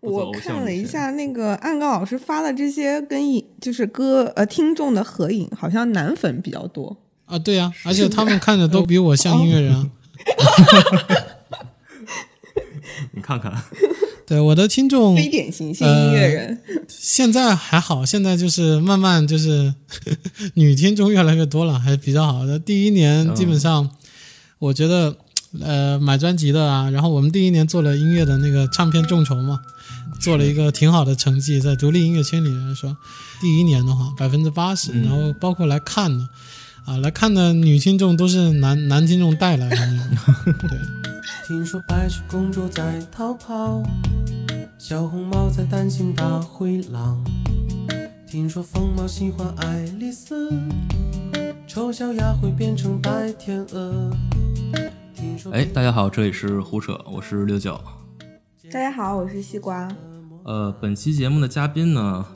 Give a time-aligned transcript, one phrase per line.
[0.00, 7.38] 我看了一下那个暗杠老师发的这些跟影就是歌呃听众的合影，好像男粉比较多啊。
[7.38, 9.82] 对呀，而且他们看着都比我像音乐人。
[13.12, 13.52] 你看看，
[14.26, 19.74] 对我的听众 非典型性音乐人，现在还好，现在就是慢慢就是
[20.54, 22.58] 女听众越来越多了，还是比较好的。
[22.58, 23.90] 第一年基本上，
[24.58, 25.16] 我觉得。
[25.60, 29.60] 呃，买专辑的啊，然后我们第一年做了音乐的那个唱片众筹嘛，
[30.18, 32.96] 做了一个挺好的成绩，在独立音乐圈里来说，
[33.40, 36.26] 第一年的话百分之八十，然后包括来看的，
[36.86, 40.54] 啊，来看的女听众都是男男听众带来的那种。
[40.68, 40.78] 对。
[41.46, 43.82] 听说白雪公主在逃跑，
[44.78, 47.22] 小红帽在担心大灰狼。
[48.26, 50.50] 听说疯帽喜欢爱丽丝，
[51.66, 54.10] 丑小鸭会变成白天鹅。
[55.50, 57.80] 哎，大家好，这里是胡扯，我是六九。
[58.70, 59.88] 大家好，我是西瓜。
[60.44, 62.26] 呃，本期节目的嘉宾呢，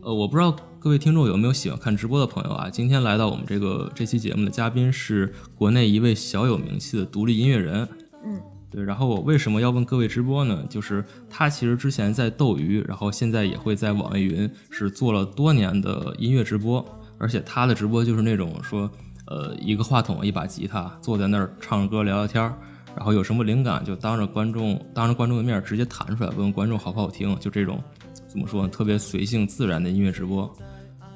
[0.00, 2.70] 呃，我不知道各位听众有没有喜欢看直播的朋友啊。
[2.70, 7.86] 今天来到我们这个这期节目的嘉宾是国内一位小有名气的独立音乐人。
[8.24, 8.82] 嗯，对。
[8.82, 10.64] 然后我为什么要问各位直播呢？
[10.70, 16.82] 就是他其实之前在斗鱼，然后现在也会在网易云是做了多年的音乐直播，
[17.18, 18.90] 而且他的直播就是那种说。
[19.26, 22.54] 呃，一个话筒，一把吉他，坐在那儿唱着歌聊聊天儿，
[22.96, 27.82] 然后有什么灵感就当着观众当着观众的面直接弹出来，问观众好不好听，就这种
[28.28, 28.68] 怎么说呢？
[28.68, 30.50] 特别随性自然的音乐直播。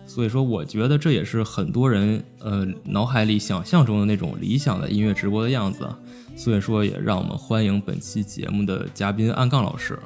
[0.07, 5.89] 所以说，我觉得这也是很多人呃脑海里想象中的那种理想的音乐直播的样子。
[6.35, 9.97] 所以说，也让我们欢迎本期节目的嘉宾安杠老师。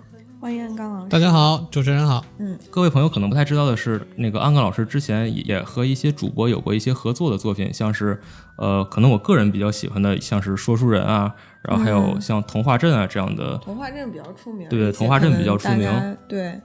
[0.45, 1.09] 欢迎安刚老师。
[1.09, 2.23] 大家好，主持人好。
[2.37, 8.21] 嗯，各位朋友可能不太知道的是，那个安刚老师之前也和一些主播有过一些合作的作品，像是，
[8.59, 13.57] 呃，可能我个人比较喜欢的，像是说书人啊，然后还有像童话镇啊这样的。
[13.65, 14.69] 童话镇比较出名。
[14.69, 15.91] 对对，童话镇比较出名。
[16.29, 16.61] 对，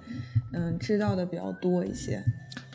[0.52, 2.22] 嗯，知道的比较多一些。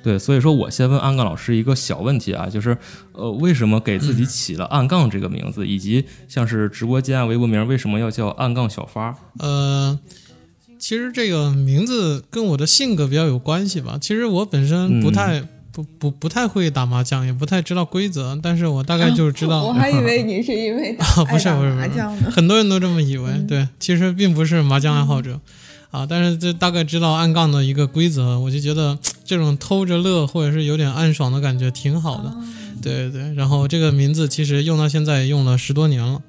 [0.03, 2.75] 对，所以说我先问安杠老师一个小问题啊，就是，
[3.13, 9.15] 呃，为什么给自己起了“暗杠”这个名字，以及像是直播间啊、微博名为什么要叫“暗杠小发”？
[9.41, 9.99] 呃。
[10.85, 13.97] 其实这个名字跟我的性格比较有关系吧。
[13.99, 19.65] 其实我本身不太不不不太会打麻将，也不太知道规则，但是我大概就是知道。
[19.65, 22.31] 我还以为你是因为 啊不是不是麻将呢。
[22.31, 25.41] 很多人都这么以为，对，其实并不是麻将爱好者
[25.91, 26.05] 啊。
[26.07, 32.31] 但是这大概知道暗杠的一个规则，我就觉得 这种偷着乐或者是有点暗爽的感觉挺好的。
[32.83, 36.21] 对对对，然后这个名字其实用到现在也用了十多年了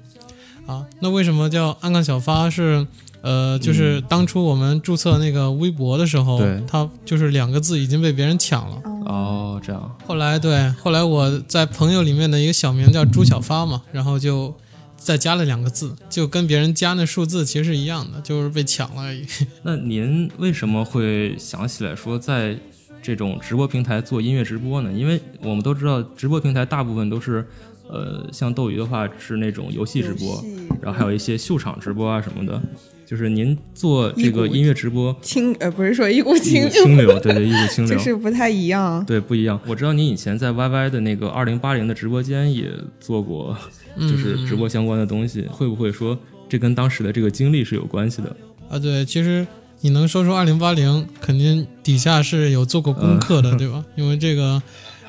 [0.66, 0.86] 啊。
[1.00, 2.86] 那为什么叫暗杠小发是？
[3.26, 8.80] 呃，就是当初我们注册那个微博的时候，它就是两个字已经被别人抢了。
[9.04, 9.96] 哦，这样。
[10.06, 14.54] 后来对，后来我在朋友里面的一个小名叫朱小发嘛，然后就
[14.96, 19.26] 再加了两个字，就跟别人加那数字其实是一样的，就是被抢了而已。
[19.64, 22.56] 那您为什么会想起来说在
[23.02, 24.92] 这种直播平台做音乐直播呢？
[24.92, 27.44] 因为我们都知道，直播平台大部分都是，
[27.88, 30.44] 呃，像斗鱼的话是那种游戏直播，
[30.80, 32.62] 然后还有一些秀场直播啊什么的。
[33.06, 39.58] 就是您做这个音乐直播，清呃不是说一股清清流， 对对一股清流，就是不太一样，对不一样。
[39.64, 42.68] 我知道您以前在 YY 的那个二零八零的直播间也
[42.98, 43.56] 做过，
[43.96, 46.18] 就是直播相关的东西，会不会说
[46.48, 48.36] 这跟当时的这个经历是有关系的？
[48.68, 49.46] 啊，对，其实
[49.82, 53.84] 你能说出二零八零，肯定底下是有做过功课的，对吧？
[53.94, 54.60] 因为这个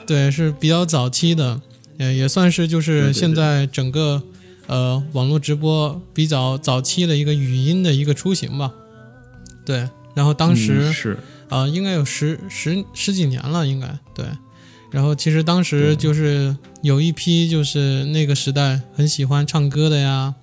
[0.05, 1.59] 对是比较早期的，
[1.97, 4.21] 也也算是就是现在整个。
[4.67, 8.73] 呃，网络直播比较早期的一个语音的一个雏形吧，
[9.65, 9.89] 对。
[10.13, 11.17] 然后当时是
[11.47, 14.25] 啊，应该有十十十几年了，应该对。
[14.89, 20.33] 然后其实当时就是有一批就是那个时代很喜欢唱歌的呀，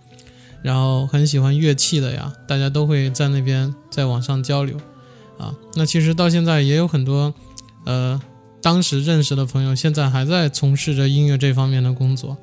[0.62, 4.76] 然后很喜欢乐器的呀，大家都会在那边在网上交流
[5.38, 5.54] 啊。
[5.74, 7.34] 那其实到现在也有很多
[7.84, 8.20] 呃
[8.62, 12.36] 当时认识的朋友，现在还在从事着音乐这方面的工作。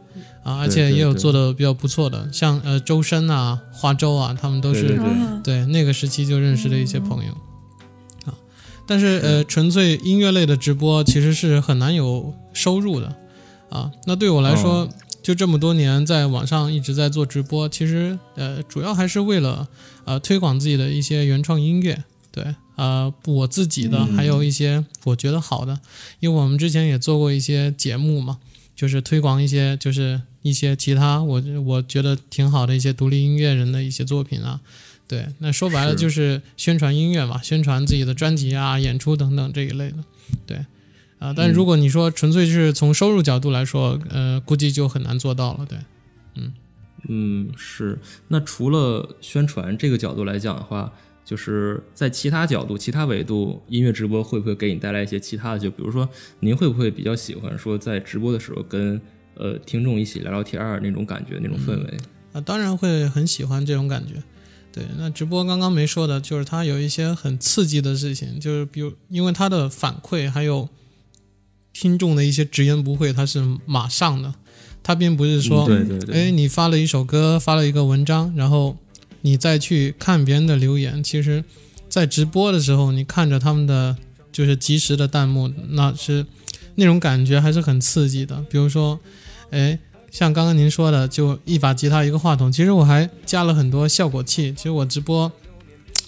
[0.44, 5.00] 啊，而且也有做的比较不错的，像呃周深啊、花粥啊，他们都是
[5.44, 7.31] 对那个时期就认识的一些朋友
[8.25, 8.33] 啊。
[8.88, 13.15] 但是呃，纯粹音乐类的直播其实是很难有收入的
[13.69, 13.92] 啊。
[14.06, 14.89] 那对我来说，
[15.21, 19.68] 就这么多年在网上一直在做直播，其实呃主要还是为了
[20.06, 25.80] 呃推广自己的一些原创音乐，对啊，我自己的还有一些我觉得好的，
[26.19, 28.39] 因为我们之前也做过一些节目嘛，
[28.81, 30.22] 就是推广一些就是。
[30.44, 34.60] 一些其他我我觉得挺好的一些独立音乐人的一些作品啊，
[35.07, 39.98] 对，那说白了就是宣传音乐嘛，宣传自己的专辑啊、演出等等这一类的，
[40.48, 40.66] 对，
[41.19, 45.77] 啊，但如果你说纯粹是从收入角度来说，呃，估计就很难做到了，对，
[46.34, 46.51] 嗯。
[47.07, 48.00] 嗯是。
[48.30, 50.92] 那除了宣传这个角度来讲的话，
[51.23, 55.59] 就是在其他角度、其他维度，音乐直播会不会给你带来一些其他的？
[55.59, 56.07] 就比如说，
[56.39, 59.00] 您会不会比较喜欢说在直播的时候跟
[59.35, 62.00] 呃听众一起聊聊天儿那种感觉、那种氛围？
[62.33, 64.21] 啊，当然会很喜欢这种感觉。
[64.73, 70.69] 对，那直播刚刚没说的，就是它有一些很刺激的事情，就是比如因为它的反馈还有
[71.74, 74.33] 听众的一些直言不讳，它是马上的，
[74.81, 78.77] 它并不是说，对对对，哎，你发了一首歌，发了一个文章，然后
[79.21, 81.44] 你再去看别人的留言，其实，
[81.89, 83.95] 在直播的时候，你看着他们的
[84.31, 86.25] 就是及时的弹幕，那是
[86.75, 88.44] 那种感觉还是很刺激的。
[88.50, 89.00] 比如说，
[89.51, 89.79] 哎。
[90.12, 94.53] 像刚刚您说的，就一把吉他一个话筒，其实我还加了很多效果器。
[94.57, 95.31] 其实我直播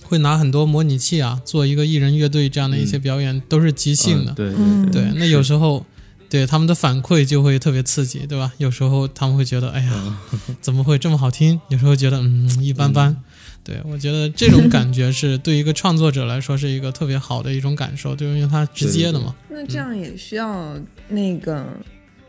[0.04, 4.34] 会拿很多模拟器啊，做一个艺人乐队这样的一些表演，都是即兴的。
[4.34, 5.86] 对嗯对对，那有时候
[6.34, 8.52] 对他们的反馈就会特别刺激，对吧？
[8.58, 10.18] 有时候他们会觉得，哎呀，
[10.60, 11.62] 怎么会这么好听？
[11.70, 13.16] 有时候觉得，嗯，一般般。
[13.64, 19.36] 对我觉得这种感觉是对一个创作者来说是一个特别好的一种感受，就因为它直接的嘛。
[19.48, 20.76] 那这样也需要
[21.10, 21.64] 那个，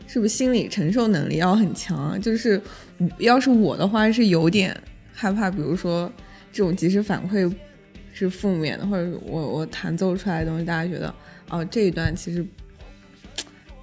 [0.06, 2.18] 是不是心理承受能力要很强啊？
[2.18, 2.60] 就是
[3.16, 4.78] 要是我的话，是有点
[5.14, 6.12] 害怕，比如说
[6.52, 7.50] 这种及时反馈
[8.12, 11.12] 是负面的，或者我我弹奏出来的东西，大家觉得
[11.48, 12.46] 哦这一段其实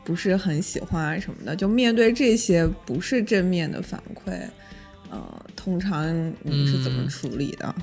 [0.03, 4.31] 不是很喜欢啊什么的，就面对这些不是正面的反馈，
[5.09, 7.75] 呃，通常你是怎么嗯处理的？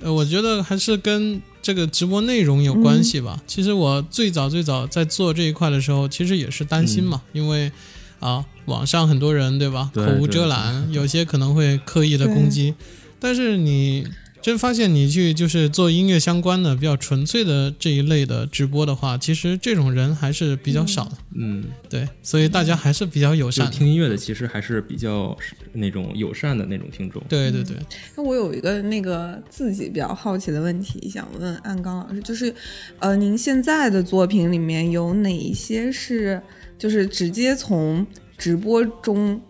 [0.00, 3.24] 呃，我觉得还是跟这个直播内容有关系嗯。
[3.24, 3.42] 吧。
[3.46, 7.70] 其实我最早最早在做这一块的时候，其实也是担心嘛，因为
[8.18, 12.74] 啊，网上很多人对吧，对口无遮拦，有些可能会刻意的攻击，
[13.20, 14.06] 但是你
[14.44, 23.70] 真发现你去就是做音乐相关的比较纯粹的这一类的直播的话，其实这种人还是比较少的，嗯，对，所以大家还是比较友善。
[23.70, 25.34] 听音乐的其实还是比较
[25.72, 27.22] 那种友善的那种听众。
[27.26, 27.74] 对对对，
[28.14, 32.54] 那我有一个那个自己比较好奇的问题想问安刚老师，就是，
[32.98, 36.38] 呃，您现在的作品里面有哪一些是
[36.76, 38.06] 就是直接从
[38.36, 39.40] 直播中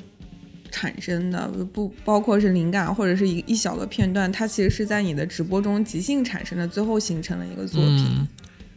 [0.74, 8.04] 产生的，不包括是灵感或者是一一小个片段，它其实是在你的直播中即兴产生的，最后形成了一个作品。
[8.04, 8.28] 嗯，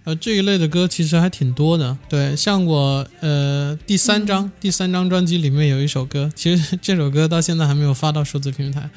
[0.04, 1.98] 呃，这一类的歌其实还挺多的。
[2.08, 8.88] 对，像我呃第三张、第三张专辑里面有一首歌，其实 这首歌到现在还没有发到数字平台。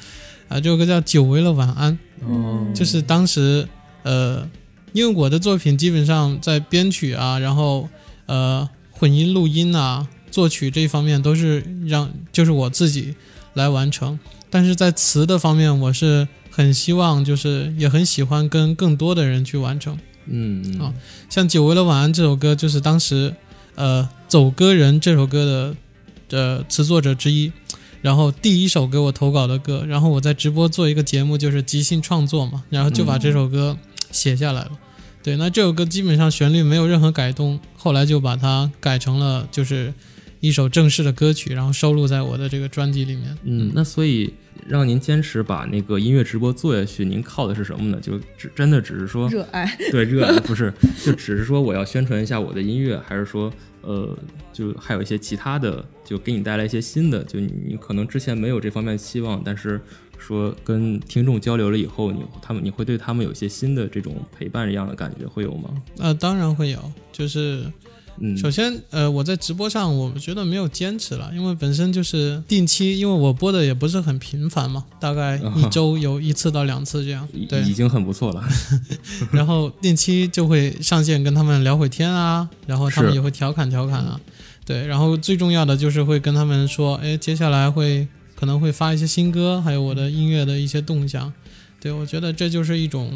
[0.47, 3.67] 啊、这首歌叫《久违了晚安》，哦，就是当时
[4.03, 4.47] 呃，
[4.93, 7.89] 因为我的作品基本上在编曲啊，然后
[8.27, 13.13] 呃混音、录音啊、作曲这一方面都是让就是我自己
[13.53, 14.17] 来完成，
[14.49, 19.99] 但是在词的方面，我是很希望就是也很喜欢跟更多的人去完成。
[20.25, 20.93] 嗯嗯啊
[21.29, 23.35] 像《久违的晚安》这首歌，就是当时
[23.75, 25.75] 呃《走歌人》这首歌的
[26.29, 27.51] 的词作者之一，
[28.01, 33.77] 然后第一首给我投稿的歌，然后我在直播做一个节目，就是即兴创作嘛，然后就把这首歌
[34.11, 34.71] 写下来了。
[35.23, 39.93] 对，那这首歌基本上旋律没有任何改动，后来就把它改成了就是
[40.41, 43.37] 一首正式的歌曲，然后收录在我的这个专辑里面。
[43.43, 44.33] 嗯，那所以
[44.67, 47.99] 让您坚持把那个音乐直播做下去，您靠的是什么呢？
[48.01, 50.73] 就只真的只是说热爱， 对热爱， 不是
[51.05, 54.17] 就只是说我要宣传一下我的音乐，还是说呃，
[54.51, 59.79] 就还有一些其他的，就给你带来一些新的，就你你可能之前没有这方面期望，但是
[60.17, 65.69] 说跟听众交流了以后，你他们你会对他们有一些新的这种陪伴一样的感觉，会有吗？
[65.99, 67.63] 呃，当然会有，就是
[68.19, 77.27] 嗯，首先，呃，我在直播上，我觉得没有坚持了，因为本身就是定期，因为我播的也不是很频繁嘛，大概一周有一次到两次这样。
[77.33, 78.43] 已 对已，经很不错了。
[79.31, 84.19] 然后定期就会上线跟他们聊会天啊，然后他们也会调侃调侃啊，
[84.65, 91.31] 对，然后最重要的就是会跟他们说，哎，接下来会可能会发一些新歌，还有我的音乐的一些动向。
[91.79, 93.11] 对我觉得这就是一种，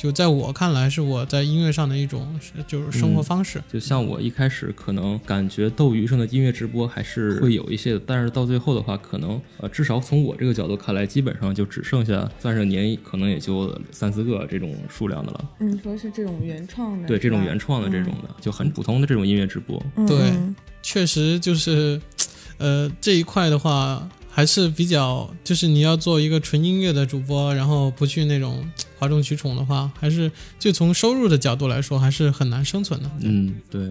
[0.00, 3.62] 就在我看来是我在音乐上的一种就是生活嗯方式。
[3.70, 15.50] 就像我一开始可能感觉斗鱼上的音乐直播还是会有一些的，但是到最后的话，可能呃至少从我这个角度看来，基本上就只剩下算是年可能也就三四个这种数量的了。
[15.58, 19.78] 你说是这种原创的，对，这种原创的这种，的，就很普通的这种音乐直播。
[19.96, 22.00] 嗯对嗯确实就是，
[22.56, 28.64] 呃，这一块的话还是比较，就是你要做一个纯音乐的主播，然后不去那种
[28.98, 33.10] 哗众取宠的话，还是就从收入的角度来说，还是很难生存的。
[33.20, 33.90] 嗯，对。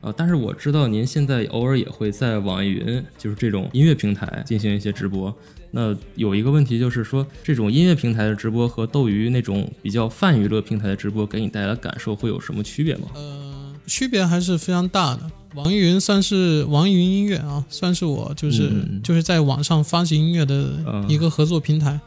[0.00, 5.34] 呃，但是我知道您现在偶尔也会在网易云，就是这种音乐平台进行一些直播。
[5.72, 13.08] 那有一个问题就是说，这种音乐平台的直播和斗鱼那种比较泛娱乐平台的直播，给你带来的感受会有什么区别吗？
[13.14, 15.30] 呃，区别还是非常大的。
[15.54, 21.98] 网易云算是网易云音乐啊，算是我就是、嗯就是在网上发行音乐的嗯一个合作平台。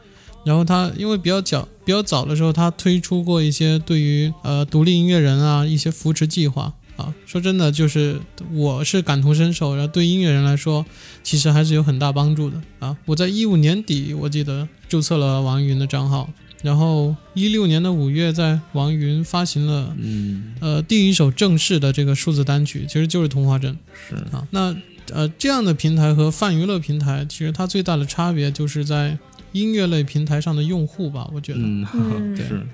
[0.43, 7.13] 然后他因为比较早比较早的时候，他推出过一些对于呃独立音乐人啊一些扶持计划啊。
[7.27, 8.19] 说真的，就是
[8.53, 10.83] 我是感同身受，然后对音乐人来说，
[11.21, 12.97] 其实还是有很大帮助的啊。
[13.05, 16.27] 我在一五年底，我记得注册了网易云的账号，
[16.61, 23.73] 然后一六年的五月，在网易云发行了嗯，呃第一首正式的这个数字单曲，其实就是《童话镇》。
[24.09, 24.75] 是，啊，那
[25.11, 29.17] 呃这样的平台和泛娱乐平台，其实它最大的差别就是在
[29.51, 32.35] 音乐类平台上的用户吧，我觉得，嗯，嗯。
[32.37, 32.65] 是，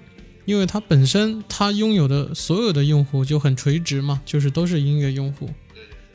[0.45, 5.49] 因为它本身它拥有的所有的用户就很垂直嘛，就是都是音乐用户，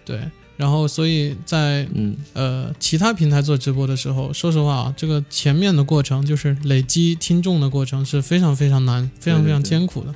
[0.05, 0.21] 对，
[0.57, 10.15] 然后所以在嗯，呃其他平台做直播的时候，说实话啊，这个前面的过程就是累积听众的过程是非常非常难、非常非常艰苦的。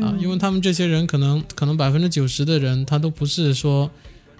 [0.00, 3.90] 啊，因为他们这些人可能可能百分之九十的人他都不是说，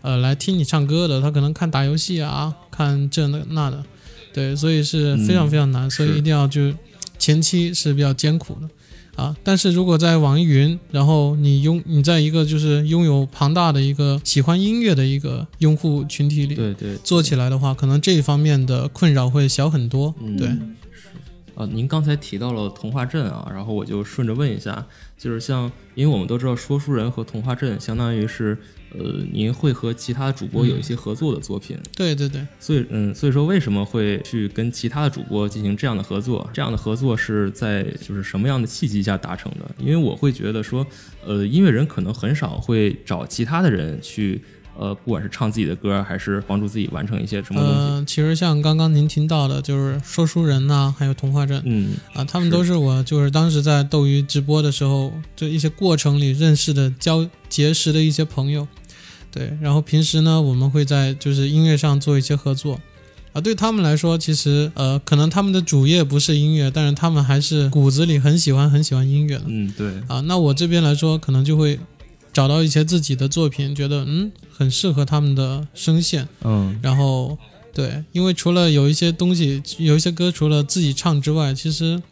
[0.02, 3.84] 呃，来听你唱歌的，他可能看打游戏啊，看这那那的，
[4.32, 6.72] 对，所以是非常非常难，所以一定要就
[7.18, 8.68] 前期是比较艰苦的。
[9.20, 20.14] 啊，但是如果在网易云，然后你拥你在一个就是拥有庞大的一个喜欢音乐的一个用户群体里对对，做起来的话，可能这一方面的困扰会小很多。
[20.22, 20.48] 嗯对，
[21.54, 24.86] 啊，您刚才提到了童话镇啊，然后我就顺着问一下，
[25.20, 28.56] 就是像，因为我们都知道说书人和童话镇相当于是，
[28.98, 36.48] 呃，您会和其他主播有一些合作的作品，对对对，所以，嗯，所以说为什么会去跟其他的主播进行这样的合作？
[36.54, 39.70] 这样的合作是在就是什么样的契机下达成的？
[39.76, 40.86] 因为我会觉得说，
[41.22, 44.40] 呃，音乐人可能很少会找其他的人去，
[44.78, 47.76] 呃，不管是唱自己的歌，还是帮助自己完成一些什么东西。
[47.76, 58.66] 呃，其实像刚刚您听到的，就是说书人呐、还有童话镇，嗯啊，他们都是我就是当时在斗鱼直播的时候，就一些过程里认识的、交结识的一些朋友。
[59.32, 62.80] 对，然后平时呢，我们会在就是音乐上做一些合作。
[63.32, 69.44] 啊，对他们来说，其实呃，可能他们的主业不是音乐，但是他们还是骨子里很喜欢很喜欢音乐的。
[69.46, 71.78] 嗯，对，啊，那我这边来说，可能就会
[72.32, 76.28] 找到一些自己的作品，觉得嗯很适合他们的声线。
[76.44, 77.36] 嗯然后
[77.72, 82.02] 对，因为除了有一些东西，有一些歌除了自己唱之外，其实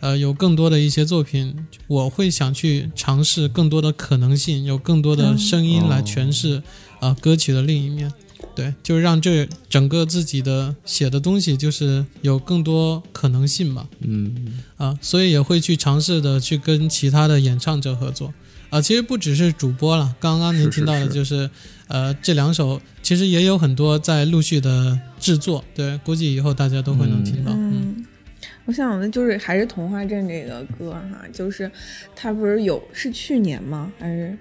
[0.00, 1.54] 呃有更多的一些作品，
[1.86, 6.62] 我会想去尝试更多的可能性，有更多的嗯声音来哦诠释
[7.00, 8.12] 啊、歌曲的另一面。
[8.54, 13.86] 对，就是让这整个自己的写的东西，就是有更多可能性吧。
[14.00, 18.32] 嗯啊，所以也会去尝试的去跟其他的演唱者合作
[18.70, 18.80] 啊。
[18.80, 21.50] 其实不只是主播了，刚刚您听到的是就是
[21.88, 27.52] 呃这两首，其实也有很多在陆续的制作，对，估计以后大家都会能听到。
[27.52, 28.06] 嗯嗯，
[28.66, 31.70] 我想的就是还是童话镇这个歌哈，就是
[32.14, 33.92] 它不是有是去年吗？
[33.98, 34.36] 还是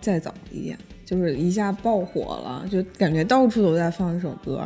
[0.00, 0.78] 再早一点？
[1.04, 4.62] 就是一下爆火了，就感觉到处都在放这首歌。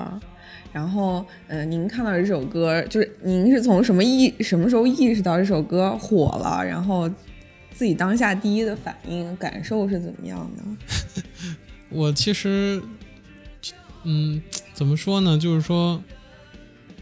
[0.73, 6.65] 然后，呃，您看到这首歌，就是您是从什么意什么时候意识到这首歌火了？
[6.65, 7.09] 然后
[7.83, 10.63] 自己当下第一的反应感受是怎么样的？
[11.91, 12.81] 我其实，
[14.05, 14.41] 嗯，
[14.73, 15.37] 怎么说呢？
[15.37, 16.01] 就是说，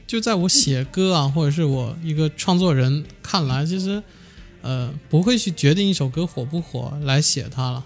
[0.07, 4.03] 就在我写歌啊，或者是我一个创作人看来，其实，
[4.63, 7.85] 呃，不会去决定一首歌火不火来写它了。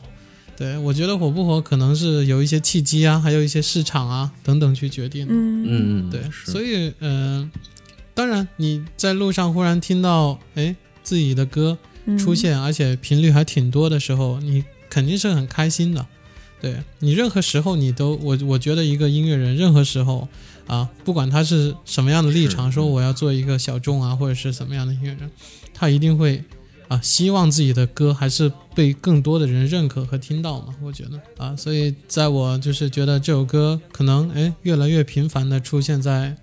[0.57, 5.35] 对我觉得火不火，可能是有一些契机啊，还有一些市场啊等等去决定的。
[5.35, 7.51] 嗯嗯，对，所以嗯、呃
[8.15, 16.07] 当然你在路上忽然听到哎自己的歌嗯出现，而且频率还挺多的时候，你肯定是很开心的。
[16.61, 20.27] 对你任何时候你都我我觉得一个音乐人任何时候
[20.67, 25.31] 啊，不管他是什么样的立场，说我要做一个小众啊，或者是什么样的音乐人，
[25.75, 26.43] 他一定会
[26.89, 30.75] 啊希望自己的歌还是被更多的人认可和听到嘛。
[30.83, 36.35] 我觉得啊，所以在我就是觉得这首歌可能哎越来越频繁的出现在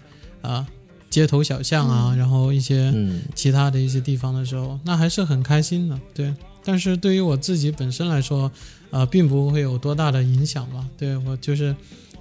[0.42, 0.68] 啊
[1.12, 3.22] 街头小巷啊，然后一些嗯。
[3.36, 6.34] 其他的一些地方的时候，那还是很开心的，对。
[6.64, 8.52] 但是对于我自己本身来说，
[8.92, 10.88] 呃、并不会有多大的影响吧。
[10.98, 11.18] 对。
[11.18, 11.76] 我就是，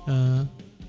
[0.07, 0.47] 呃，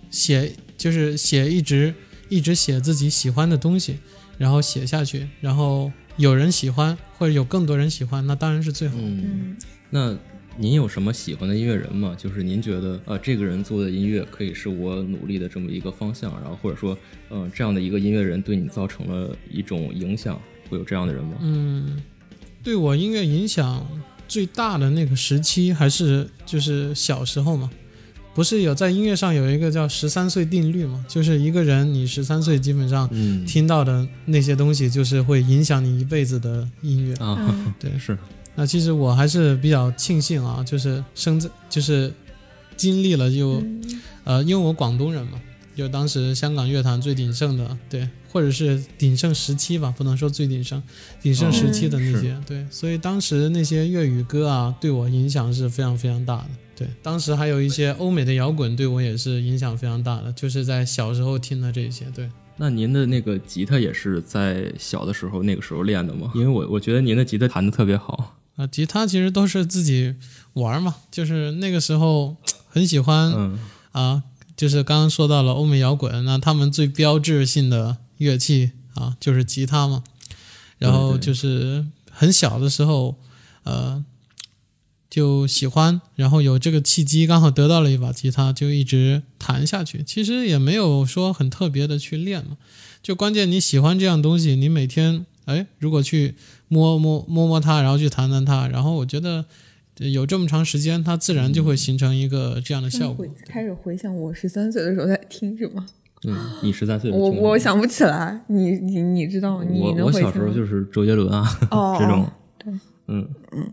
[0.10, 1.93] 写就是写一直
[2.27, 4.00] 一直写自己喜欢的东西，
[4.38, 9.55] 然后写下去，然后有人喜欢或者有更多人喜欢，那当然是最好嗯。
[9.89, 10.17] 那
[10.58, 12.15] 您有什么喜欢的音乐人吗？
[12.17, 16.98] 就是您觉得呃，这个人做的音乐可以是我努力的这么一个方向，然后或者说，
[17.29, 20.39] 呃，这样的一个音乐人对你造成了一种影响，
[20.70, 21.38] 会有这样的人吗？
[21.41, 22.01] 嗯，
[22.63, 23.88] 对我音乐影响
[24.27, 27.70] 最大的那个时期，还是就是小时候嘛。
[28.34, 31.03] 不是有在音乐上有一个叫十三岁定律嘛？
[31.05, 37.13] 就是一个人你十三岁基本上嗯，听到的那些东西，就是会影响你一辈子的音乐。
[37.15, 38.17] 啊，嗯对， 是，
[38.55, 42.13] 那其实我还是比较庆幸啊，就是生在就是
[42.75, 45.41] 经历了就、嗯呃，因为我广东人嘛，
[45.75, 50.81] 就当时香港乐坛最鼎盛的，对，或者是鼎盛时期吧，不能说最鼎盛，
[51.22, 56.46] 鼎盛时期的那些，对，所以当时那些粤语歌啊，对我影响是非常非常大的。
[56.75, 62.05] 对，当时还有一些欧美的摇滚，对我也是影响非常大的，就是在小时候听的这些。
[62.15, 66.31] 对，那您的那个吉他也是在小的时候那个时候练的吗？
[66.34, 70.13] 因为我我觉得您的吉他弹的特别好啊，吉他其实都是自己
[70.53, 72.38] 玩嘛，就是那个时候
[72.70, 73.60] 很喜欢，嗯
[73.91, 74.24] 啊，
[74.56, 80.03] 就是刚刚说到了欧美摇滚，那他们最标志性的乐器啊就是吉他嘛，
[80.77, 83.18] 然后就是很小的时候，
[83.63, 84.06] 呃。
[85.13, 90.01] 就喜欢，然后有这个契机，刚好得到了一把吉他，就一直弹下去。
[90.03, 92.56] 其实也没有说很特别的去练嘛，
[93.03, 96.36] 就关键你喜欢这样东西，你每天哎，如果去
[96.72, 99.44] 摸摸摸摸它，然后去谈谈它，然后我觉得
[99.98, 103.25] 有这么长时间，它自然就会形成一个这样的效果。
[103.46, 105.86] 开始回想我十三岁的时候在听什么？
[106.24, 108.40] 嗯，你十三岁，我我想不起来。
[108.48, 109.58] 你你你知道？
[109.58, 111.46] 我我小时候就是周杰伦啊，
[112.00, 112.25] 这种。
[112.58, 112.74] 对，
[113.08, 113.70] 嗯嗯。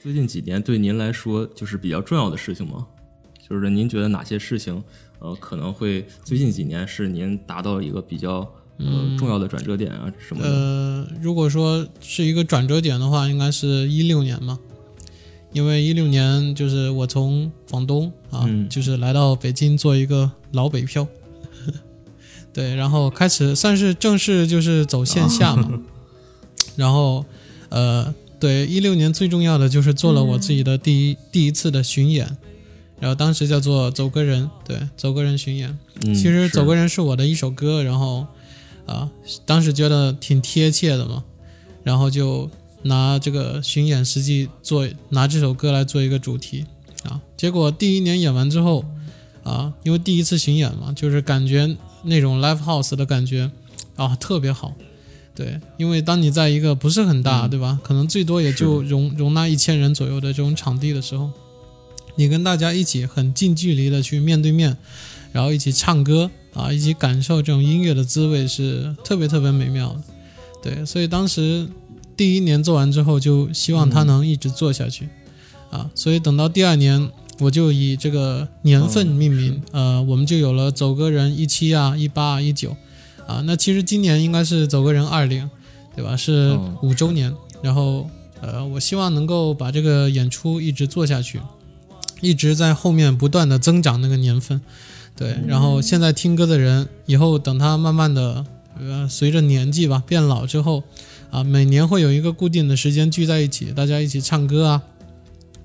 [0.00, 2.86] 最近几年对您来说就是比较重要的事情吗？
[3.48, 4.80] 就是您觉得哪些事情，
[5.18, 10.48] 呃，可能会最近几年是您达到一个比较呃重要的转折点啊什么的？
[10.48, 14.58] 呃，如果说是一个转折点的话，应该是一六年嘛，
[15.52, 21.06] 因为一六年就是我从广东啊，就是来到北京做一个老北漂，
[22.52, 25.80] 对，然后开始算是正式就是走线下嘛，
[26.76, 27.24] 然后
[27.68, 28.14] 呃。
[28.38, 32.36] 对，一六年最重要的就是做了我自己的第一第一次的巡演，
[33.00, 35.76] 然后当时叫做走个人，对，走个人巡演。
[36.02, 38.26] 其实走个人是我的一首歌，然后
[38.86, 39.10] 啊，
[39.44, 41.24] 当时觉得挺贴切的嘛，
[41.82, 42.50] 然后就
[42.82, 46.64] 拿这个巡演实际做拿这首歌来做一个主题
[47.02, 47.20] 啊。
[47.36, 48.84] 结果第一年演完之后
[49.42, 53.50] 啊，因为第一次巡演嘛，就是感觉那种 live house 的感觉
[53.96, 54.72] 啊特别好。
[55.34, 57.78] 对，因为当你在一个不是很大，对吧？
[57.82, 61.30] 可能最多也就容容纳一千人左右的这种场地的时候，
[62.14, 64.78] 你跟大家一起很近距离的去面对面，
[65.32, 70.00] 然后一起唱歌啊，一起感受这种音乐的滋味，是特别特别美妙的。
[70.62, 71.68] 对，所以当时
[72.16, 75.08] 第一年做完之后，就希望它能一直做下去
[75.70, 75.90] 啊。
[75.94, 82.74] 所以等到第二年，我就以这个年份命名，呃，我们就有了走歌人一七啊、一八、一九。
[83.26, 85.50] 啊，那其实今年应该是走个人二零，
[85.96, 86.16] 对吧？
[86.16, 87.34] 是五周年。
[87.60, 88.08] 然后，
[88.40, 91.40] 呃，我希望能够把这个演出一直做下去，
[92.20, 94.60] 一直在后面不断的增长那个年份。
[95.16, 98.44] 对，然后现在听歌的人，以后等他慢慢的，
[98.78, 100.82] 呃，随着年纪吧变老之后，
[101.30, 104.82] 啊，每年会有一个固定的时间聚在一起，大家一起唱歌啊，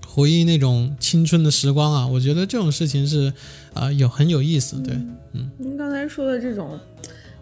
[0.08, 2.08] 回忆那种青春的时光啊。
[2.08, 3.34] 我觉得这种事情是，
[3.74, 4.78] 啊，有很有意思。
[4.82, 4.94] 对，
[5.34, 5.52] 嗯。
[5.58, 6.80] 您刚才说的这种。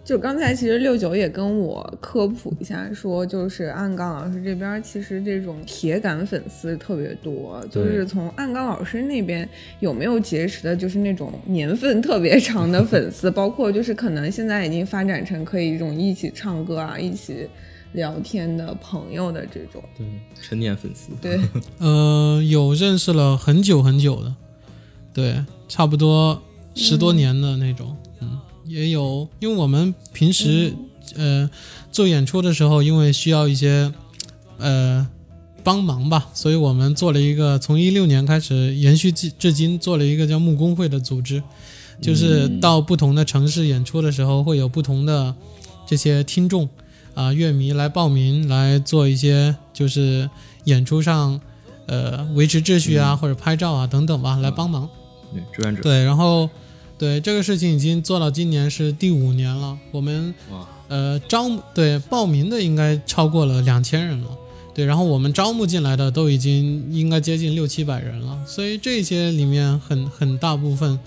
[0.10, 9.48] 就刚才其实六九也跟我科普一下，说就是暗杠老师这边其实这种铁杆粉丝特别多，就是从暗杠老师那边
[9.82, 17.48] 有没有结识的，就是那种年份特别长的粉丝， 包括就是可能现在已经发展成可以这种一起唱歌啊、一起
[17.92, 20.08] 聊天的朋友的这种，对，
[20.42, 21.40] 成年粉丝，对，
[21.78, 24.36] 呃，有认识了很久很久的，
[25.14, 26.42] 对，差不多
[26.74, 27.96] 十多年的那种。
[28.70, 30.72] 也有，因为我们平时
[31.16, 31.50] 呃
[31.92, 33.92] 做演出的时候，因为需要一些
[34.60, 35.08] 呃
[35.64, 41.42] 帮忙吧，所以我们做了一个从一六年开始延续至至今做了一个叫木工会的组织，
[42.00, 45.34] 就是到不同的城市演出的时候，会有不同的
[45.88, 46.70] 这些听众
[47.16, 50.30] 啊乐迷来报名来做一些就是
[50.66, 51.42] 演出上
[51.88, 54.88] 呃维持秩序啊或者拍照啊等等吧来帮忙，
[55.34, 55.82] 对志愿者。
[55.82, 56.48] 对，然后。
[57.00, 60.36] 对这个事情已经做到今年是第五年了，我们
[60.90, 64.28] 呃招对报名的应该超过了两千人了，
[64.76, 71.00] 对，然后我们招募进来的都已经应该接近六七百人了，所以这些里面很很大部分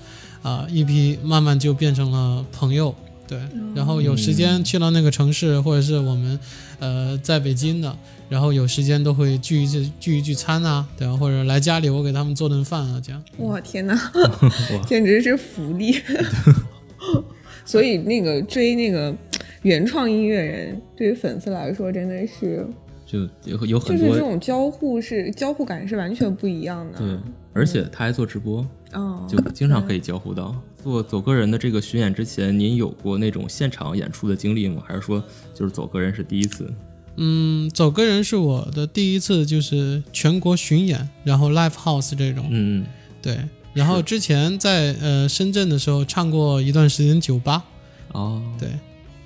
[0.43, 2.95] 啊一批慢慢就变成了朋友。
[3.27, 3.41] 对，
[3.75, 6.39] 然后有时间去到那个城市，或者是我们，
[6.79, 7.97] 呃，在北京的，
[8.29, 11.17] 然后有时间都会聚一聚聚一聚餐啊，对吧？
[11.17, 13.23] 或者来家里，我给他们做顿饭啊，这样。
[13.39, 13.99] 哇， 天哪，
[14.87, 15.95] 简直是福利！
[17.65, 19.15] 所以那个追那个
[19.63, 22.67] 原创音乐人，对于粉丝来说，真的是
[23.07, 26.99] 就有有很多，就是这种交互是交互感是完全不一样的。
[26.99, 27.19] 对，
[27.53, 30.55] 而且他还做直播，哦，就经常可以交互到。
[30.83, 34.83] 做走个人的这个巡演之前，您有过那种现场演出的经历吗？
[34.87, 35.23] 还是说
[35.55, 36.73] 就是走个人是第一次？
[37.17, 42.47] 嗯，走个人是我的第一次，就是全国巡演，然后 live house 这种。
[42.51, 42.85] 嗯，
[43.21, 43.39] 对。
[43.75, 47.65] 然后之前在呃深圳的时候唱过一段时间酒吧，
[48.13, 48.69] 哦，对，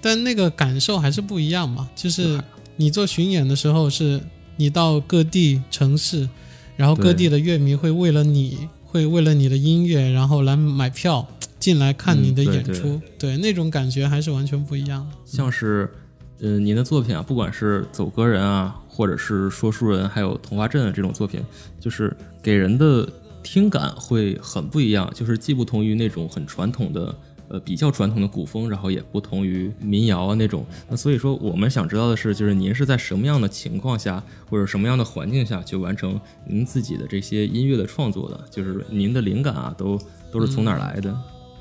[0.00, 1.88] 但那个感受还是不一样嘛。
[1.96, 2.40] 就是
[2.76, 4.20] 你做巡演的时候，是
[4.56, 6.28] 你到各地城市，
[6.76, 11.26] 然后各地的乐迷会为了你，会为了你的音乐，然后来买票
[11.66, 15.16] 进来看你的嗯对对演出，对那种感觉还是完全不一样的。
[15.24, 15.90] 像是，
[16.38, 21.44] 呃，您的作品啊，不管是走歌人啊，或者是说书人，还有童话镇这种作品，
[21.80, 23.08] 就是给人的
[23.42, 27.12] 听感会很不一样，就是既不同于那种很传统的。
[27.48, 30.66] 呃，比较传统的古风，然后也不同于民谣啊那种。
[30.88, 38.44] 那所以说，我们想知道的是，就是您是在什么样的情况下，或者什么样的环境下，去完成您自己的这些音乐的创作的？
[38.50, 39.96] 就是您的灵感啊，都
[40.32, 41.16] 都是从哪儿来的？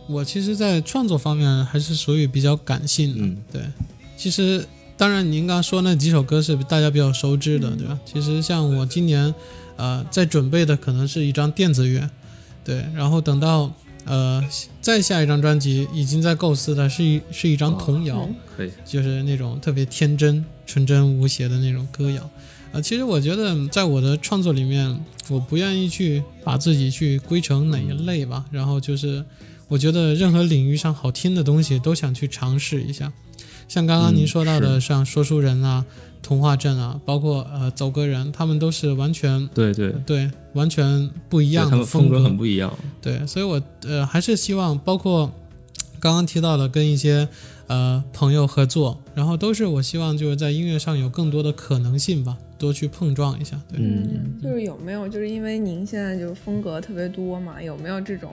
[0.07, 3.61] 我其实，在创作方面还是属于比较感性的，嗯对。
[4.17, 4.65] 其实，
[4.95, 7.99] 当然您刚刚说那几首歌是大家比较熟知的，对吧？
[8.05, 9.33] 其实像我今年，
[9.75, 12.09] 呃，在准备的可能是一张电子乐，
[12.63, 12.85] 对。
[12.93, 13.73] 然后等到
[14.05, 14.43] 呃
[14.79, 22.29] 再下一张专辑，已经在构思的是一是一张童谣，嗯可以，就是那种特别天真、纯真无邪的那种歌谣。
[22.71, 24.97] 呃，其实我觉得在我的创作里面，
[25.29, 28.45] 我不愿意去把自己去归成哪一类吧。
[28.51, 29.23] 然后就是，
[29.67, 33.11] 我觉得任何领域上好听的东西都想去尝试一下。
[33.67, 35.83] 像刚刚您嗯说到的，是像说书人啊、
[36.21, 42.71] 童话镇啊，包括呃走歌人，他们都是完全对对，对完全不一样的他们风格格很不一样。
[43.01, 45.31] 对，所以我呃还是希望包括
[45.99, 47.27] 刚刚提到的跟一些
[47.65, 53.59] 呃朋友合作，然后都是我希望就是在音乐上有更多的可能性吧，多去碰撞一下。
[53.67, 58.31] 对，嗯，就是有没有，就是因为您现在就是风格特别多嘛，有没有这种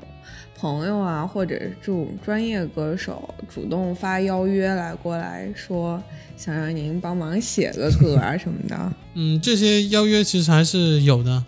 [0.62, 6.00] 朋友啊，或者这种专业歌手主动发邀约来过来说，
[6.36, 8.92] 想让您帮忙写个歌啊什么的？
[9.14, 11.44] 嗯，这些邀约其实还是有的，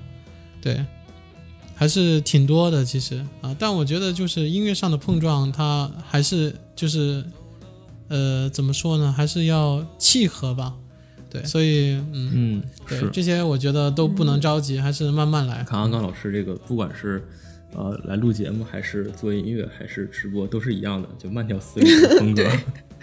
[0.61, 0.85] 对，
[1.77, 3.55] 还是挺多的其实啊。
[3.57, 7.25] 但我觉得就是音乐上的碰撞，它还是就是
[8.09, 10.75] 呃怎么说呢，还是要契合吧。
[11.31, 13.03] 对，所以嗯，嗯，是。
[13.03, 15.63] 对这些我觉得都不能着急，还是慢慢来。
[15.63, 17.25] 看阿刚老师这个，不管是
[17.75, 22.49] 呃来录节目，还是做音乐，还是直播，都是一样的，就慢条斯理的风格。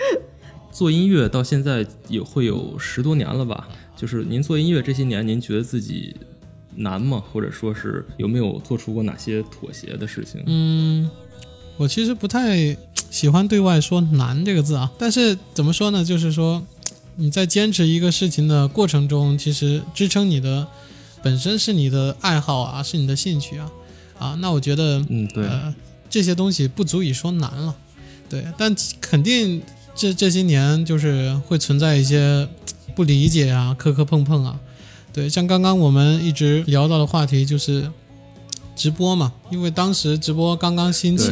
[0.72, 3.68] 做音乐到现在有会有十多年了吧？
[3.96, 6.16] 就是您做音乐这些年，您觉得自己
[6.76, 7.22] 难吗？
[7.32, 10.42] 或者说是有没有做出过哪些妥协的事情？
[10.46, 11.10] 嗯，
[11.78, 12.76] 我其实不太
[13.10, 16.06] 喜欢对外说“难”这个字啊，但是怎么说呢？
[16.06, 16.66] 就是说
[17.18, 20.66] 你在坚持一个事情的过程中，其实支撑你的
[21.22, 23.70] 本身是你的爱好啊，是你的兴趣啊
[24.22, 24.38] 啊。
[24.40, 25.74] 那我觉得，嗯，对，呃，
[26.10, 27.76] 这些东西不足以说难了，
[28.30, 29.62] 对，但肯定
[29.96, 32.48] 这这些年就是会存在一些
[32.96, 34.60] 不理解啊、磕磕碰碰啊，
[35.12, 37.92] 对，像刚刚我们一直聊到的话题就是
[38.76, 41.32] 直播嘛，因为当时直播刚刚兴起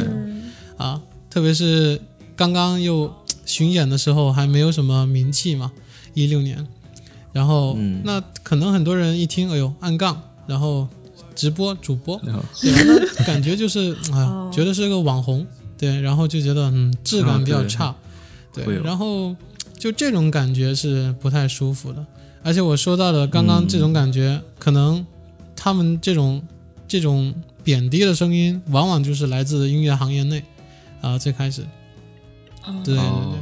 [0.76, 1.00] 啊，
[1.30, 2.00] 特别是
[2.36, 5.72] 刚刚又巡演的时候还没有什么名气嘛，
[6.14, 6.66] 一六年，
[7.32, 8.00] 然后、嗯。
[8.04, 10.88] 那可能很多人一听，哎呦按杠，然后
[11.40, 12.70] 直播主播，然后对？
[13.16, 15.46] 那感觉就是哎呀 哦，觉得是个网红，
[15.78, 17.94] 对，然后就觉得嗯质感比较差，
[18.52, 19.34] 对，然后
[19.78, 22.04] 就这种感觉是不太舒服的。
[22.42, 25.06] 而且我说到的刚刚这种感觉，可能
[25.56, 26.42] 他们这种
[26.86, 30.44] 这种贬低的声音，往往就是来自音乐行业内
[31.00, 31.62] 啊，最开始，
[32.66, 32.74] 哦。
[32.84, 33.02] 对对对。
[33.02, 33.34] 哦。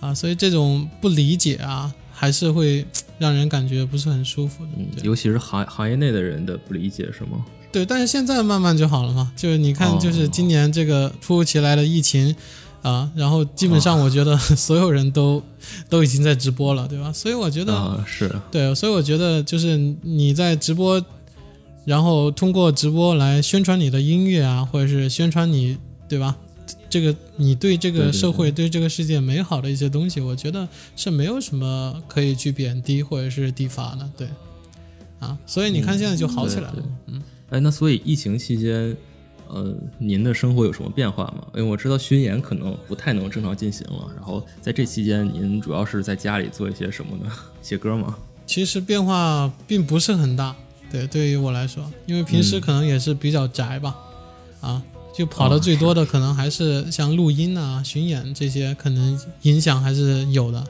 [0.00, 2.84] 啊，所以这种不理解啊，还是会
[3.20, 4.70] 让人感觉不是很舒服的。
[4.78, 7.44] 嗯，对尤其是行行业内的人的不理解是吗？
[7.70, 9.30] 对，但是现在慢慢就好了嘛。
[9.36, 12.34] 就是你看，哦就是今年这个突如其来的疫情
[12.80, 15.42] 啊，然后基本上我觉得 所有人都
[15.90, 17.12] 都已经在直播了，对吧？
[17.12, 21.02] 所以我觉得，啊，是，对，所以我觉得就是你在直播，
[21.84, 25.76] 然后通过直播来宣传你的音乐啊，或者是宣传你，
[26.08, 26.36] 对吧？
[26.88, 34.28] 这个你对这个社会、对这个世界美好的一些东西，我觉得是没有什么可以去贬低或者是低发的，对。
[35.18, 37.22] 啊，所以你看现在就好起来了，嗯。
[37.48, 38.94] 哎，那所以疫情期间，
[39.48, 41.46] 呃，您的生活有什么变化吗？
[41.54, 47.32] 因为我知道巡演可能不太能正常进行了，然后在这期间，您主要是在家里做一些什么呢？
[47.62, 48.16] 写歌吗？
[48.44, 50.54] 其实变化并不是很大，
[50.92, 53.96] 对，对于我来说，因为平时嗯可能也是比较宅吧，
[54.60, 54.82] 啊，
[55.16, 60.62] 就跑的最多的可能还是像录音啊、巡演这些，可能影响还是有的，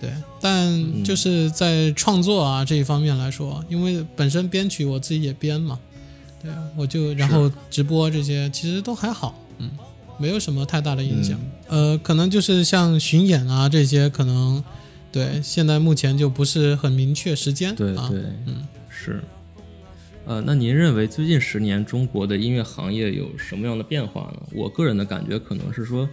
[0.00, 0.12] 对。
[0.40, 5.76] 但就是在创作啊这一方面来说，因为本身编曲我自己也编嘛，
[6.40, 9.68] 对，我就然后直播这些其实都还好，嗯，
[10.18, 11.36] 没有什么太大的影响。
[11.66, 14.62] 呃，可能就是像巡演啊这些，可能
[15.10, 19.20] 对现在目前就不是很明确时间，啊，对对，嗯，是。
[20.30, 24.40] 呃，那您认为最近十年中国的音乐行业有什么样的变化呢？
[24.52, 26.08] 我个人的感觉可能是说，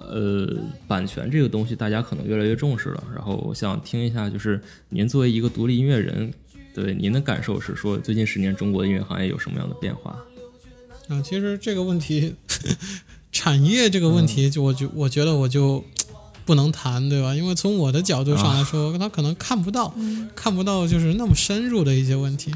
[0.00, 0.52] 呃，
[0.88, 3.04] 版权这个东西大家可能越来越重视了。
[3.14, 6.34] 然后我想听一下，就是您作为一个独立音乐人，
[6.74, 10.18] 对您的感受是说，最近十年中国的音乐行业有什么样的变化？
[11.06, 12.34] 啊，其实这个问题，
[13.30, 15.84] 产业这个问题，就我觉我觉得我就
[16.44, 17.32] 不能谈，对吧？
[17.32, 19.94] 因为从我的角度上来说，他可能看不到，
[20.34, 22.52] 看不到就是那么深入的一些问题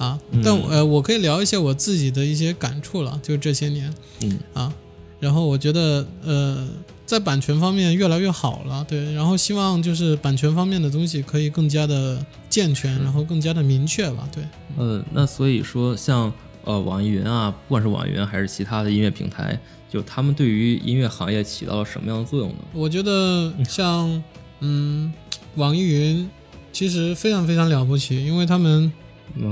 [0.00, 0.18] 啊。
[0.42, 4.72] 但呃，我可以聊一些我自己的一些感触了，就这些年，嗯啊，
[5.20, 6.68] 然后我觉得呃，
[7.06, 14.42] 在版权方面越来越好了，对，然后希望就是版权方面的东西可以更加的健全，然后更加的明确吧，对。
[14.76, 16.32] 呃，那所以说像。
[16.62, 19.58] 呃，网易云啊，不管是网易云还是其他的音乐平台，
[19.90, 22.56] 就他们对于音乐行业起到了什么样的作用呢？
[22.74, 24.22] 我觉得像，
[24.60, 25.10] 嗯，
[25.54, 26.28] 网易云
[26.70, 28.92] 其实非常非常了不起，因为他们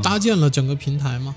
[0.02, 1.34] 搭建了整个平台嘛。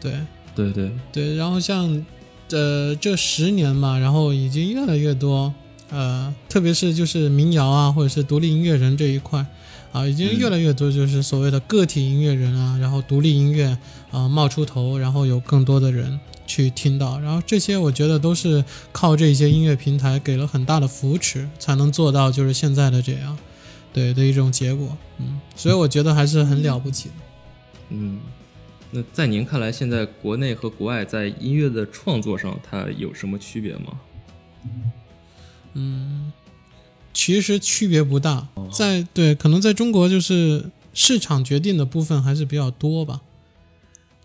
[0.00, 0.12] 对，
[0.54, 1.36] 对对对。
[1.36, 2.04] 然后像，
[2.50, 5.52] 呃，这十年嘛，然后已经越来越多，
[5.90, 9.44] 呃，特别是就是民谣啊，或者是独立音乐人这一块。
[9.92, 13.78] 啊，已经越来越多，就是所谓的个体音乐人啊，然后独立音乐
[14.10, 18.62] 啊冒出头，然后有更多的人去听到，然后这些我觉得都是
[18.92, 23.38] 靠这些音乐平台给了很大的扶持，才能做到就是现在的这样，
[23.94, 24.94] 对的一种结果。
[25.16, 27.14] 嗯，所以我觉得还是很了不起的。
[27.90, 28.20] 嗯，
[28.90, 34.00] 那在您看来，现在国内和国外在音乐的创作上，它有什么区别吗？
[35.74, 36.32] 嗯。
[37.18, 43.22] 其实区别不大，在对，可能在中国就是市场决定的部分还是比较多吧，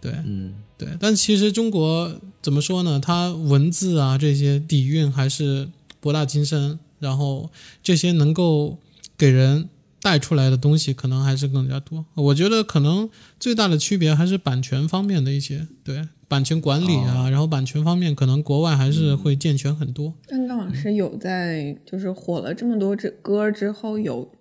[0.01, 2.99] 对，嗯，对，但其实中国怎么说呢？
[2.99, 5.69] 它文字啊这些底蕴还是
[6.01, 7.49] 博大精深，然后
[7.81, 8.77] 这些能够
[9.17, 9.69] 给人
[10.01, 12.05] 带出来的东西可能还是更加多。
[12.15, 13.09] 我觉得可能
[13.39, 16.07] 最大的区别还是版权方面的一些，对。
[16.27, 20.13] 版权管理啊，然后版权方面可能国外还是会健全很多。
[20.27, 24.31] 刚刚老师有在就是火了这么多这歌之后，有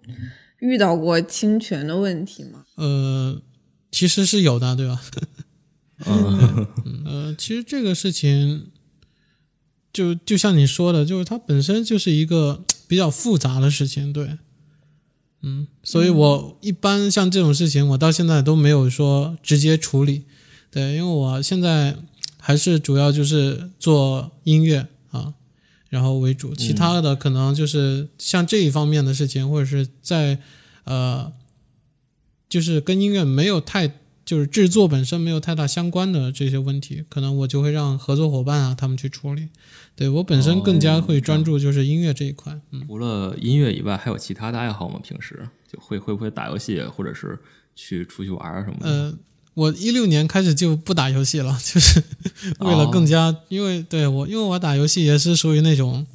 [0.60, 2.64] 遇到过侵权的问题吗？
[2.76, 3.42] 呃，
[3.90, 5.02] 其实是有的，对吧？
[6.06, 6.68] 嗯，
[7.04, 8.68] 呃，其实这个事情
[9.92, 14.38] 就就像你说的，就是它本身就是一个比较复杂的事情，对。
[15.42, 20.24] 嗯，所以我一般像这种事情，我到现在都没有说直接处理。
[20.70, 21.96] 对，因为我现在
[22.38, 25.34] 还是主要就是做音乐啊，
[25.88, 30.38] 然后为主，其他的可能就是像这一方面的事情，或者是在
[30.84, 31.32] 呃，
[32.48, 33.99] 就是跟音乐没有太
[34.30, 39.48] 就是制作本身没有太大相关的这些问题，可能我就会让合作伙伴啊他们去处理。
[39.96, 42.56] 对我本身更加会专注就是音乐这一块。
[42.70, 45.00] 嗯，除了音乐以外，还有其他的爱好吗？
[45.02, 47.36] 平时就会会不会打游戏，或者是
[47.74, 48.88] 去出去玩什么的？
[48.88, 49.14] 呃。
[49.54, 52.00] 我一六年开始就不打游戏了，就是
[52.60, 56.06] 为了更加，因为对我，因为我打游戏也是属于那种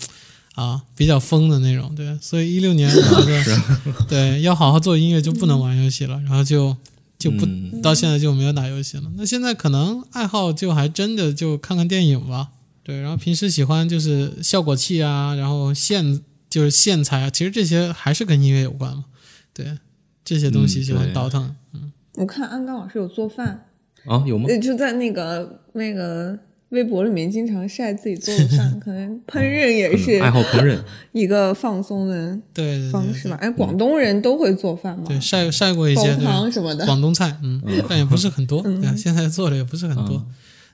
[0.55, 6.75] 啊比较疯的那种，对，所以一六年我觉得对要好好做音乐就不能玩游戏了，然后就
[7.17, 7.45] 就不
[7.81, 9.11] 到现在就没有打游戏了。
[9.15, 12.49] 那现在可能爱好就还真的就看看电影吧，
[12.83, 19.05] 对，然后平时喜欢就是效果器啊，然后线就是线材啊，其实这些还是跟音乐有关嘛，
[19.53, 19.77] 对，
[20.23, 21.91] 这些东西喜欢倒腾，嗯。
[22.15, 23.65] 我看安刚老师有做饭
[24.05, 24.47] 啊，有吗？
[24.61, 26.37] 就在那个那个
[26.75, 30.77] 微博里面经常晒自己做的饭， 可能烹饪也是爱好烹饪
[31.13, 33.35] 一个放松的对方式吧。
[33.41, 35.05] 哎，广东人都会做饭吗？
[35.07, 38.61] 对，晒晒过一些汤什么的广东菜，嗯，但也不是很多。
[38.61, 40.25] 对，现在做的也不是很多。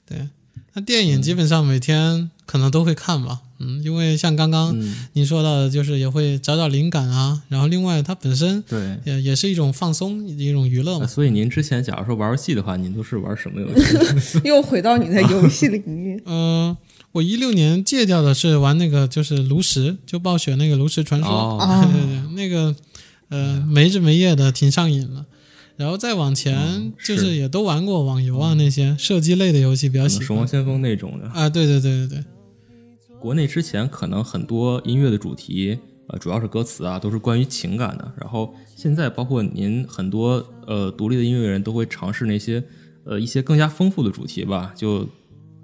[0.05, 0.27] 对，
[0.73, 3.39] 那电影基本上每天可能都会看吧。
[3.63, 4.75] 嗯，因为像刚刚
[5.13, 7.43] 您说到的，就是也会找找灵感啊。
[7.49, 11.05] 然后另外，它本身对也也是一种放松，一种娱乐嘛。
[11.05, 13.67] 所以您之前假如说玩游戏的话，您都是玩什么游
[14.19, 14.41] 戏？
[14.45, 16.19] 又回到你的游戏领域。
[16.25, 16.75] 嗯，
[17.11, 21.29] 我一六年戒掉的是玩那个，就是炉石，就暴雪那个炉石传说。
[21.29, 22.75] 哦对对对，那个
[23.29, 25.25] 呃没日没夜的挺上瘾了。
[25.81, 30.27] 然后再往前，就是也都玩过网游啊那些射击类的游戏，比较喜欢。
[30.27, 32.25] 守望先锋那种的啊，对对对对对。
[33.19, 38.11] 国内之前可能很多音乐的主题，呃，主要是歌词啊，都是关于情感的。
[38.21, 42.63] 然后现在包括您很多呃独立的音乐人都会尝试那些
[43.03, 45.07] 呃一些更加丰富的主题吧，就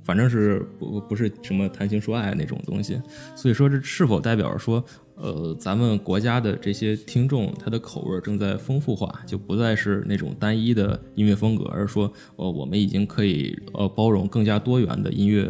[0.07, 2.99] 反正是不不是什么谈情说爱那种东西。
[3.35, 4.83] 所以说这是否代表着说，
[5.15, 15.45] 呃，咱们国家的这些听众他的口味正在丰富化，就不再是那种单一的音乐风格，而是说，呃，我们已经可以呃包容更加多元的音乐。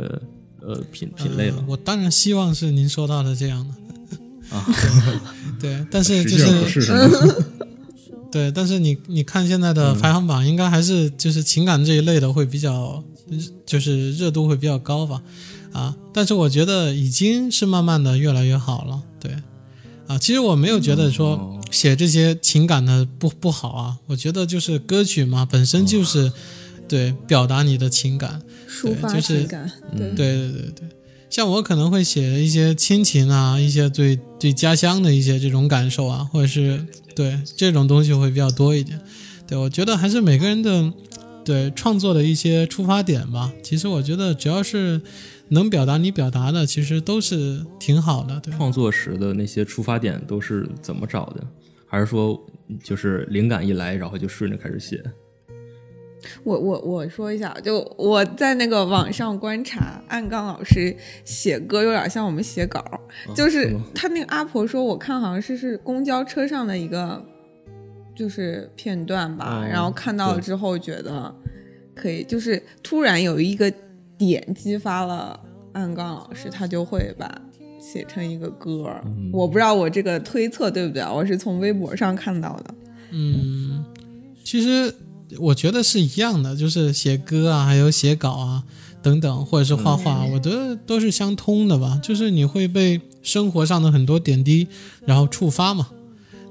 [0.60, 3.74] 呃，品品类了，我当然希望是您说到的这样的
[4.58, 4.66] 啊，
[5.62, 6.92] 对，但是就是， 是，
[8.38, 13.04] 对，但是你你看现在的排行榜，应该还是就是情感这一类的会比较，
[13.66, 15.24] 就是热度会比较高吧，
[15.74, 19.32] 啊，但是我觉得已经是慢慢的越来越好了，对，
[20.06, 26.32] 啊，其实我没有觉得说写这些情感的不不好啊，我觉得就是歌曲嘛，本身就是
[26.88, 30.12] 对表达你的情感，抒发就是情感，对。
[30.12, 30.90] 对对对对，
[31.38, 36.84] 像我可能会写一些亲情啊，一些对对家乡的一些这种感受啊，或者是
[37.16, 39.00] 对这种东西会比较多一点。
[39.48, 40.92] 对我觉得还是每个人的
[41.46, 43.54] 对创作的一些出发点吧。
[43.62, 45.00] 其实我觉得只要是
[45.50, 48.42] 能表达你表达的，其实都是挺好的。
[48.58, 51.44] 创作时的那些出发点都是怎么找的？
[51.86, 52.44] 还是说
[52.84, 55.04] 就是灵感一来，然后就顺着开始写？
[56.44, 62.84] 我我我说一下，就我在那个网上观察，暗杠老师写歌有点像我们写稿，
[63.36, 67.24] 就是吗他那个阿婆说，我看好像是是公交车上的一个
[68.16, 71.34] 就是片段吧，哦然后看到了之后觉得
[71.96, 73.72] 可以，就是突然有一个
[74.18, 75.40] 点激发了
[75.74, 77.42] 暗杠老师，他就会把。
[77.80, 82.76] 写成一个歌，嗯我不知道我这个推测对不对啊，我是从微博上看到的。
[83.12, 83.86] 嗯，
[84.44, 84.94] 其实
[85.40, 88.64] 我觉得是一样的，就是写歌啊，还有写稿啊
[89.02, 92.00] 等等，或者是画画，我觉得都是相通的吧。
[92.02, 94.68] 就是你会被生活上的很多点滴
[95.06, 95.90] 然后触发嘛，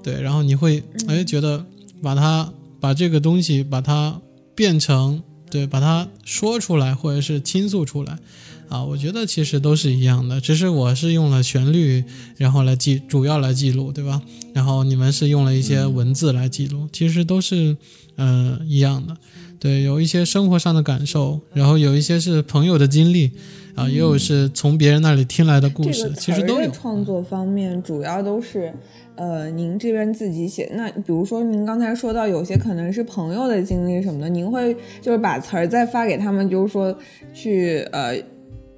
[0.02, 1.64] 对，然后你会哎觉得
[2.02, 4.20] 把它把这个东西把它
[4.54, 8.18] 变成对，把它说出来或者是倾诉出来。
[8.68, 12.04] 啊，我觉得其实都是一样的，只是我是用了旋律，
[12.36, 14.20] 然后来记，主要来记录，对吧？
[14.52, 17.76] 然后你们是用了一些文字来记录，其实都是
[18.16, 19.16] 嗯、呃一样的。
[19.58, 23.30] 对，有一些生活上的感受，然后有一些是朋友的经历，
[23.74, 26.70] 啊，也有是从别人那里听来的故事，其实都有。
[26.70, 28.72] 创作方面，主要都是
[29.14, 30.70] 呃您这边自己写。
[30.74, 36.96] 那比如说您刚才说到有些可能是朋友的经历什么的，您会就是把词儿再发给他们，就是说
[37.34, 38.14] 去呃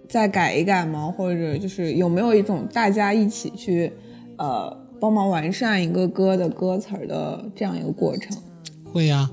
[0.09, 1.12] 再改一改吗？
[1.16, 3.92] 或者就是有没有一种大家一起去
[4.37, 8.37] 呃帮忙完善一个歌的歌词儿的这样一个过程？
[8.92, 9.31] 会呀、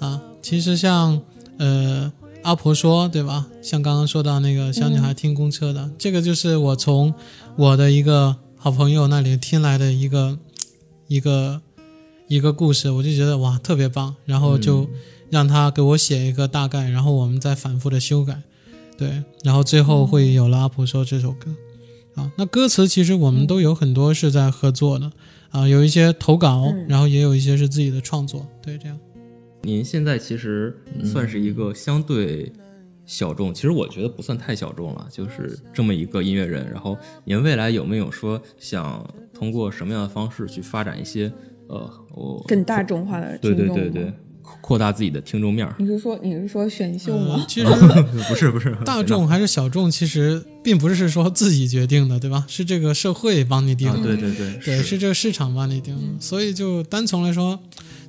[0.00, 1.20] 啊，其实像
[1.58, 3.46] 呃阿婆说对吧？
[3.62, 7.14] 像刚刚说到那个小女孩听公车的，这个就是我从
[7.56, 10.38] 我的一个好朋友那里听来的一个
[11.06, 11.62] 一个
[12.26, 14.88] 一个故事，我就觉得哇特别棒，然后就
[15.30, 18.42] 让他给我写一个大概，然后我们再反复的修改，
[18.96, 21.50] 对，然后最后会有了阿婆说这首歌。
[22.14, 25.10] 啊，那歌词其实我们都有很多是在合作的，
[25.50, 28.96] 啊，有一些投稿，嗯然后也有一些是自己的创作，对，这样。
[29.62, 32.52] 您现在其实算是一个相对
[33.04, 36.70] 小众，其实我觉得不算太小众了，就是这么一个音乐人。
[36.70, 41.32] 然后您未来有没有说想通过什么样的方式去发展一些
[41.66, 44.12] 呃，我更大众化的对听众吗对对对，
[44.60, 45.74] 扩大自己的听众面儿？
[45.78, 47.36] 你是说你是说选秀吗？
[47.36, 47.66] 呃其实
[48.28, 52.44] 不 是不是， 大众还是小众，其实并不是说自己决定的，对吧？
[52.48, 56.02] 是这个社会帮你定啊，的，对对对，对，是这个市场帮你定的。
[56.20, 57.58] 所以就单从来说，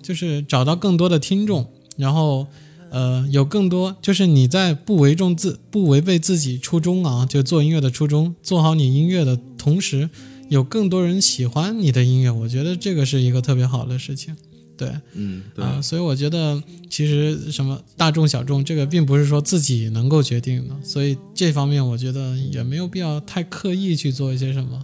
[0.02, 1.68] 就是找到更多的听众，
[1.98, 2.48] 然后
[2.90, 10.10] 呃有更多，就是你在不违重自不违背自己初衷啊，就做音乐的初衷，做好你音乐的同时，
[10.50, 14.36] 有更多人喜欢你的音乐，我觉得这个是一个特别好的事情。
[14.78, 24.84] 对，嗯对，啊，所以我觉得其实什么大众小众这个并不是说自己能够决定的，所以这方面我觉得也没有必要太刻意去做一些什么，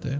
[0.00, 0.18] 对。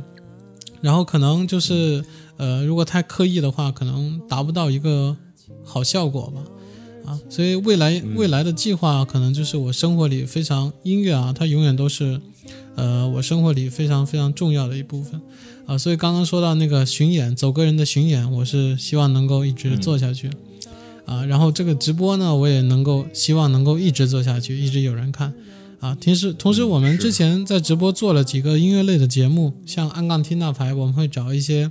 [0.82, 2.04] 然后可能就是
[2.36, 5.16] 呃，如果太刻意的话，可能达不到一个
[5.64, 12.20] 好效果吧，啊，所以未来未来的计划可能就是我生活里非常音乐啊，它永远都是
[12.76, 15.20] 呃我生活里非常非常重要的一部分。
[15.66, 20.30] 啊，所以刚刚说到那个巡演，走个人的巡演，我是希望能够一直做下去，
[21.04, 25.34] 啊，然后这个直播呢，我也能够希望能够一直做下去，一直有人看，
[25.80, 31.68] 啊，平时同时我们之前在直播做了几个音乐类的节目，像安杠听那牌，我们会找一些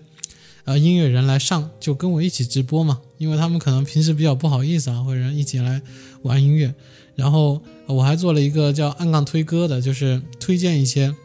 [0.66, 5.82] 呃音乐人来上，就跟我一起直播嘛，因为他们可能平时比较不好意思啊，或者一起来
[6.24, 6.76] 玩音乐，
[7.16, 11.16] 然后呃我还做了一个叫安杠推歌的，就是推荐一些。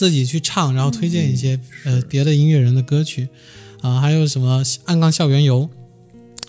[0.00, 3.28] 自己去唱，然后推荐一些、呃别的音乐人的歌曲，
[3.82, 5.68] 啊、还有什么暗杠校园游，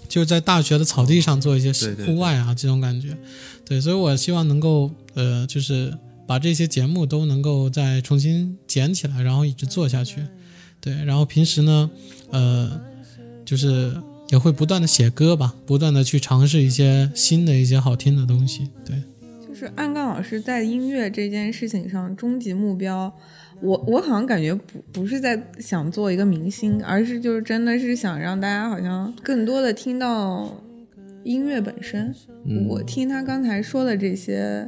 [0.08, 1.74] 就是在大学的草地上做一些
[2.06, 3.18] 户外啊这种感觉，
[3.66, 5.94] 对，所以我希望能够呃就是
[6.26, 10.22] 把这些节目都能够再重新捡起来，然后一直做下去，
[10.80, 11.92] 对，然后平时呢，
[12.30, 12.80] 呃，
[13.44, 13.94] 就是
[14.30, 18.96] 也会不断的写歌吧，不断的去尝试一些新的一些好听的东西，对。
[19.46, 23.14] 就是暗杠老师在音乐这件事情上，终极目标，
[23.62, 30.62] 我我好像感觉不不是在想做一个明星，而是就是真的是想让大家好像更多的听到
[31.24, 32.14] 音乐本身。
[32.46, 34.68] 嗯我听他刚才说的这些，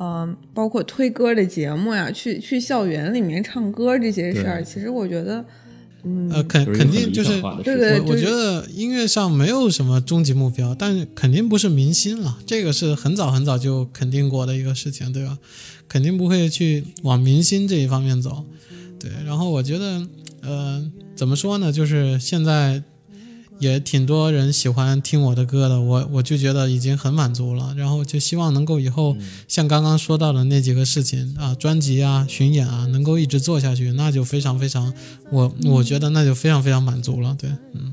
[0.00, 5.44] 嗯、包括推歌的节目呀，去去校园里面唱歌这些事儿，其实我觉得，
[6.04, 15.38] 嗯，呃，肯肯定就是对对我我觉得音乐上没有什么终极目标，但是肯定不是明星了，这个是很早很早就肯定过的一个事情，对吧？
[15.88, 18.44] 肯定不会去往明星这一方面走，
[18.98, 19.10] 对。
[19.24, 20.06] 然后我觉得，
[20.42, 21.72] 呃，怎么说呢？
[21.72, 22.82] 就是现在
[23.58, 27.74] 也挺多人喜欢听我的歌的，我我就觉得已经很满足了。
[27.76, 29.16] 然后就希望能够以后
[29.48, 34.92] 像刚刚说到的那几个事情啊，专辑啊、巡演啊，能够一直做下去，那就非常非常，
[35.30, 37.36] 我我觉得那就非常非常满足了。
[37.38, 37.92] 对，嗯。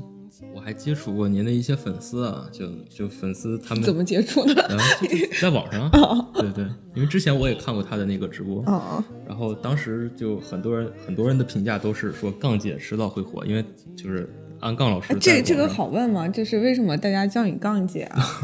[0.54, 4.54] 我还接触过您的一些粉丝啊，就就粉丝他们怎么接触的？
[4.68, 5.90] 然后就就在网上，
[6.34, 13.64] 对对，因为之前我也看过他的那个直播，哦，然后当时就很多人很多人的评价都是说杠姐迟早会火，因为
[13.96, 14.32] 就是
[14.62, 16.28] 按杠老师这这个好问吗？
[16.28, 18.40] 就是为什么大家叫你杠姐啊？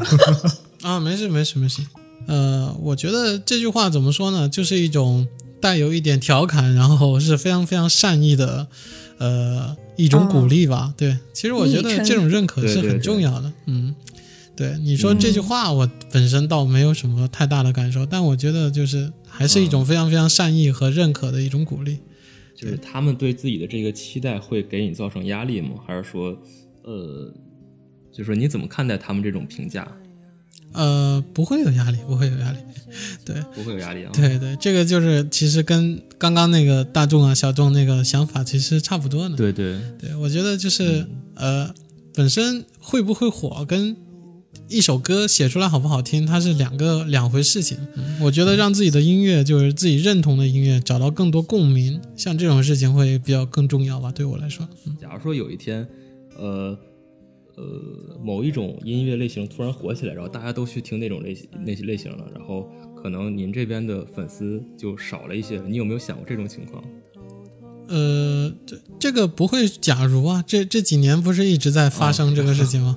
[0.83, 1.81] 啊，没事没事没事。
[2.27, 4.47] 呃，我觉得这句话怎么说呢？
[4.47, 5.27] 就是一种
[5.61, 8.67] 带有一点调侃，然后是非常非常善意的，
[9.17, 10.93] 呃，一种鼓励吧。
[10.97, 13.51] 对，其实我觉得这种认可是很重要的。
[13.65, 13.95] 嗯，
[14.55, 21.99] 对，你说这句话，我本身倒没有什么太大的感受，但我觉得就是还是一种非常非常善意和认可的一种鼓励。
[22.59, 25.75] 就是他们对自己的这个期待会给你造成压力吗？
[25.87, 26.37] 还是说，
[26.83, 27.33] 呃，
[28.11, 29.89] 就是说你怎么看待他们这种评价？
[30.73, 32.57] 呃，不会有压力，不会有压力。
[33.23, 34.11] 对，不会有压力啊？
[34.13, 39.37] 对对，这个就是其实跟刚刚那个大众啊、小众那个想法其实差不多的。
[39.37, 41.73] 对对，对，我觉得就是呃，
[42.13, 43.95] 本身会不会火跟
[44.69, 47.77] 一首歌写出来好不好听，它是两个两回事情。
[47.95, 54.67] 嗯我觉得让自己的音乐就是自己认同的音乐，找到更多共鸣，像这种事情会比较更重要吧，对我来说。
[54.85, 55.87] 嗯假如说有一天，
[56.37, 56.77] 呃
[57.55, 62.69] 呃，某一种音乐类型突然火起来，然后大家都去听那种类型那些类型了，然后
[63.01, 66.83] 可能您这边的粉丝就少了一些，你有没有想过这种情况？
[67.87, 72.95] 呃，这这个不会假如啊，这这几年不是一直在发生这个事情吗？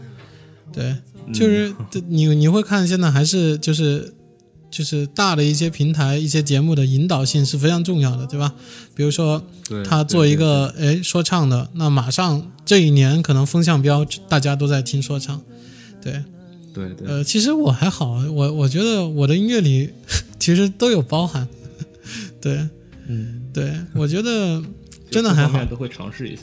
[0.73, 0.97] 对，
[1.33, 1.75] 就是
[2.09, 4.13] 你你会看现在还是就是
[4.71, 8.55] 就是大的一些平台一些节目的引导性是非常重要的，对吧？
[8.95, 9.43] 比如说，
[9.85, 15.41] 他做一个哎说唱的，那马上这一年可能风向标大家都在听说唱，
[16.01, 16.23] 对，
[16.75, 17.07] 对对。
[17.07, 19.91] 对，呃，其实我还好，我我觉得我的音乐里
[20.39, 21.49] 其实都有包含，
[22.41, 22.69] 对。
[23.09, 24.63] 嗯，对，我觉得
[25.11, 25.63] 真的还好。
[25.65, 26.43] 都会尝试一下。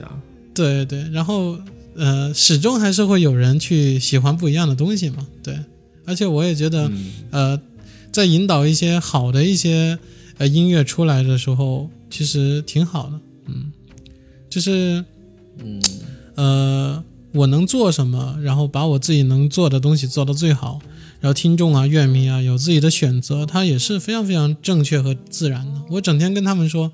[0.54, 1.58] 对对，然后
[2.00, 5.60] 呃，始终还是会有人去喜欢不一样的东西嘛，对，
[6.06, 7.12] 而且我也觉得、嗯。
[7.32, 7.62] 呃，
[8.12, 10.00] 在引导一些好的一些
[10.38, 13.72] 呃音乐出来的时候，其实挺好的，嗯，
[14.50, 15.04] 就是
[15.58, 15.82] 嗯。
[16.36, 20.80] 呃，我能做什么，然后把我自己能做的东西做到最好，
[21.20, 25.82] 然后听众啊、乐迷啊有自己的选择，它也是非常非常正确和自然的。
[25.90, 26.94] 我整天跟他们说，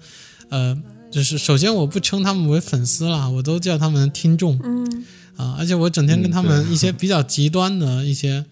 [0.49, 0.75] 呃，
[1.15, 5.05] 就是首先我不称他们为粉丝啦，我都叫他们听众嗯，
[5.37, 8.43] 啊，而且我整天跟他们一些比较极端的一些。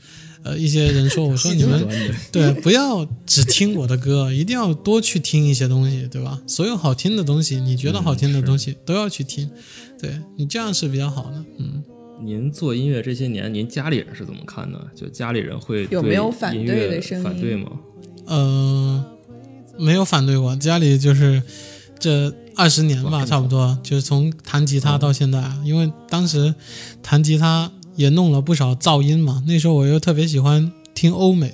[0.45, 1.87] 呃，一些人说， 我说你们
[2.29, 6.37] 对，不要只听我的歌，一定要多去听一些东西，对吧？
[6.45, 9.49] 所有好听的东西，你觉得好听的东西、都要去听，
[9.97, 11.45] 对你这样是比较好的。
[11.59, 11.81] 嗯，
[12.21, 14.77] 您做音乐这些年，您家里人是怎么看的？
[14.93, 17.71] 就家里人会有没有反对的声音反对吗？
[18.25, 19.05] 呃，
[19.79, 21.41] 没有反对过，家里就是
[21.97, 26.53] 这二十年吧，差不多，就是从弹吉他到现在，因为当时
[27.01, 31.53] 弹吉他也弄了不少噪音嘛，那时候我又特别喜欢听欧美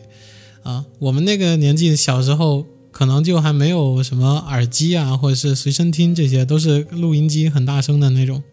[0.63, 2.65] 啊，我们那个年纪小时候。
[2.91, 8.43] 可能就还没有什么耳机啊，或者是随身听，这些都是录音机很大声的那种。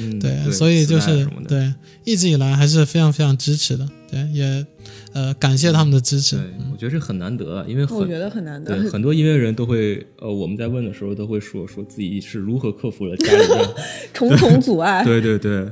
[0.00, 1.72] 嗯，对，所以就是对，
[2.02, 3.88] 一直以来还是非常非常支持的。
[4.14, 4.66] 对，也
[5.12, 6.36] 呃感谢他们的支持。
[6.36, 8.88] 对，我觉得这很难得，啊因为很我觉得很难得对。
[8.90, 13.74] 很多音乐人都会，呃，我们在问的时候都会说说自己是如何克服了家里的，
[14.14, 15.02] 重重阻碍。
[15.04, 15.66] 对对对，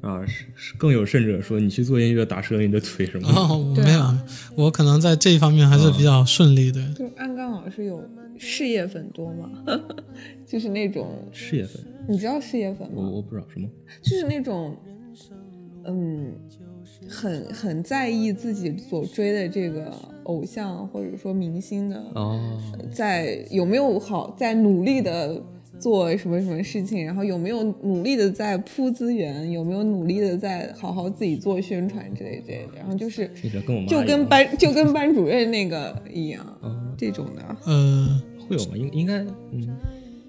[0.00, 0.24] 啊，
[0.78, 4.14] 更有甚者说你去做音乐打折你的腿什么没有，
[4.54, 6.80] 我可能在这一方面还是比较顺利的。
[6.94, 8.02] 就安刚老师有
[8.38, 9.50] 事业粉多吗？
[10.46, 12.94] 就是那种，事业粉，你知道事业粉吗？
[12.96, 13.66] 我我不知道什么，
[14.02, 14.76] 就是那种，
[15.86, 16.32] 嗯，
[17.08, 19.92] 很很在意自己所追的这个
[20.24, 22.40] 偶像或者说明星的，哦，
[22.92, 25.40] 在有没有好在努力的
[25.78, 33.30] 做什么什么事情，然后有没有努力的在铺资源，有没有努力的在好好自己做宣传之类之类的，然后就是
[33.88, 37.56] 就跟班就跟班主任那个一样，哦这种的。
[37.66, 38.76] 呃，会有吗？
[38.76, 39.18] 应应该，
[39.52, 39.76] 嗯，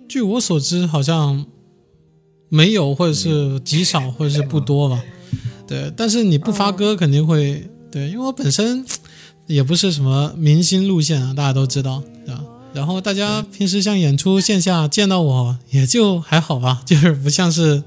[0.08, 1.46] 据我所知，好像
[2.50, 5.04] 没有，或者是极少，或者是不多吧。
[5.68, 8.86] 对，但是你不发歌肯定会对，因为我本身
[9.48, 12.42] 也不是什么明星路线啊，大家都知道，对吧？
[12.74, 17.82] 然后大家平时像演出线下见到我也就还好吧， 就是不像是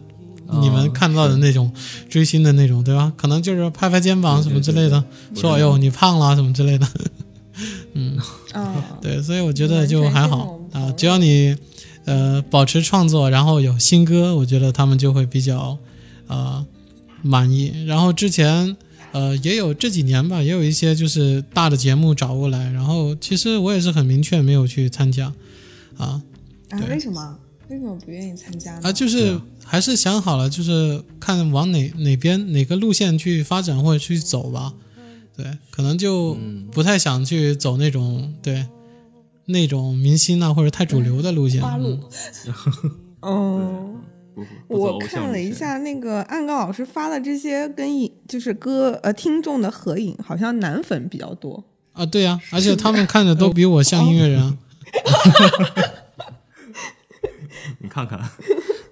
[0.60, 1.70] 你们看到的那种
[2.08, 3.12] 追星的那种，对吧？
[3.16, 5.04] 可能就是拍拍肩膀什么之类的，
[5.34, 6.86] 说哎呦你胖了什么之类的。
[7.94, 8.16] 嗯，
[8.52, 11.56] 啊，对，所以我觉得就还好啊，只要你
[12.04, 15.76] 呃保持创作，然后有新歌，我觉得他们就会比较
[16.28, 16.64] 呃
[17.22, 17.84] 满意。
[17.86, 18.76] 然后之前
[19.12, 25.32] 呃也有这几年吧，也有一些就是大的节目找过来，然后其实我也是很明确没有去参加
[25.96, 26.22] 啊
[26.70, 27.38] 啊，为什么？
[27.68, 28.80] 为什么不愿意参加呢？
[28.84, 34.72] 啊，就是还是想好了，就是看往哪哪边哪个路线去发展或者去走吧。
[35.36, 36.36] 对，可能就
[36.72, 38.66] 不太想去走那种对
[39.44, 41.60] 那种明星啊或者太主流的路线。
[41.62, 41.98] 花路
[43.22, 43.96] 嗯。
[44.38, 51.62] 嗯，不不我看了一下那个暗杠老师发的这些跟影就是歌呃听众的合影，好像男粉比较多。
[51.92, 54.56] 啊，对呀、而且他们看着都比我像音乐人啊。
[57.80, 58.18] 你看看，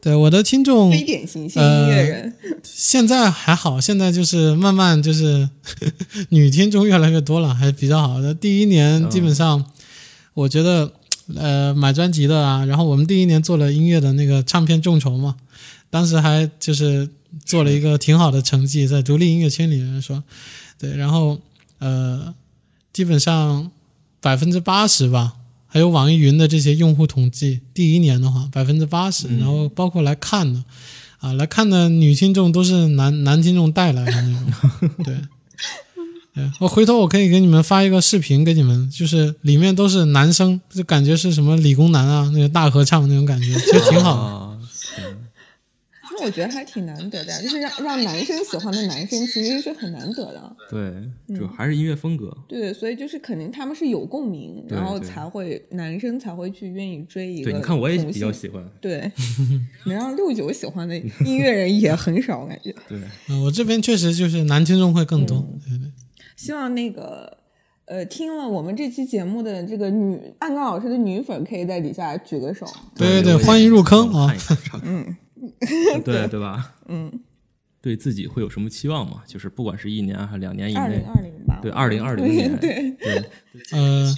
[0.01, 2.33] 对，我的听众 非典型性音乐人，
[2.63, 5.49] 现在还好，现在就是慢慢就是
[6.31, 8.35] 女听众越来越多了，还比较好的。
[8.35, 9.65] 第一年基本上，
[10.35, 10.93] 我觉得
[11.35, 15.37] 呃买专辑的啊，然后我们第一年做了音乐的那个唱片众筹嘛，
[15.91, 17.09] 当时还就是
[17.45, 20.23] 做了一个挺好的成绩，在独立音乐圈里面说，
[20.79, 21.41] 对，然后
[21.79, 22.35] 呃
[22.93, 23.71] 基本上
[24.21, 25.35] 百分之八十吧。
[25.69, 30.65] 还有网易云的这些用户统计，第一年的话百分之八十，然后包括来看的，
[31.19, 35.17] 啊，来看的女听众都是男男听众带来的那种，对，
[36.37, 44.23] 对，我回头我可以给你们发一个视频给你们，就是里面都是男生，就感觉是什么理工男啊，那个大合唱那种感觉，其实挺好的。
[44.23, 44.53] 啊，
[46.19, 50.57] 那我觉得还挺难得的呀，就是让让男生喜欢的男生其实是很难得的。
[50.71, 52.35] 对，主要还是音乐风格。
[52.47, 57.51] 对，所以就是肯定他们是有共鸣，然后才会男生才会去愿意追一个。
[57.51, 58.31] 对，你看我也比较。
[58.31, 58.63] 喜欢。
[58.81, 59.11] 对，
[59.85, 62.75] 能让六九喜欢的音乐人也很少，我感觉。
[62.87, 65.91] 对，嗯，我这边确实就是男听众会更多，对对。
[66.37, 67.39] 希望那个
[67.87, 72.67] 呃，听了我们这期节目的这个女暗杠老师的女粉，可以在底下举个手。
[72.95, 74.35] 对对对欢迎入坑啊
[74.85, 75.17] 嗯，
[76.05, 76.75] 对对吧？
[76.89, 77.11] 嗯，
[77.81, 79.23] 对自己会有什么期望吗？
[79.27, 81.59] 就是不管是一年还是两年以内二零，二零吧。
[81.63, 83.25] 对，二零二零年，对，对，
[83.73, 84.15] 呃，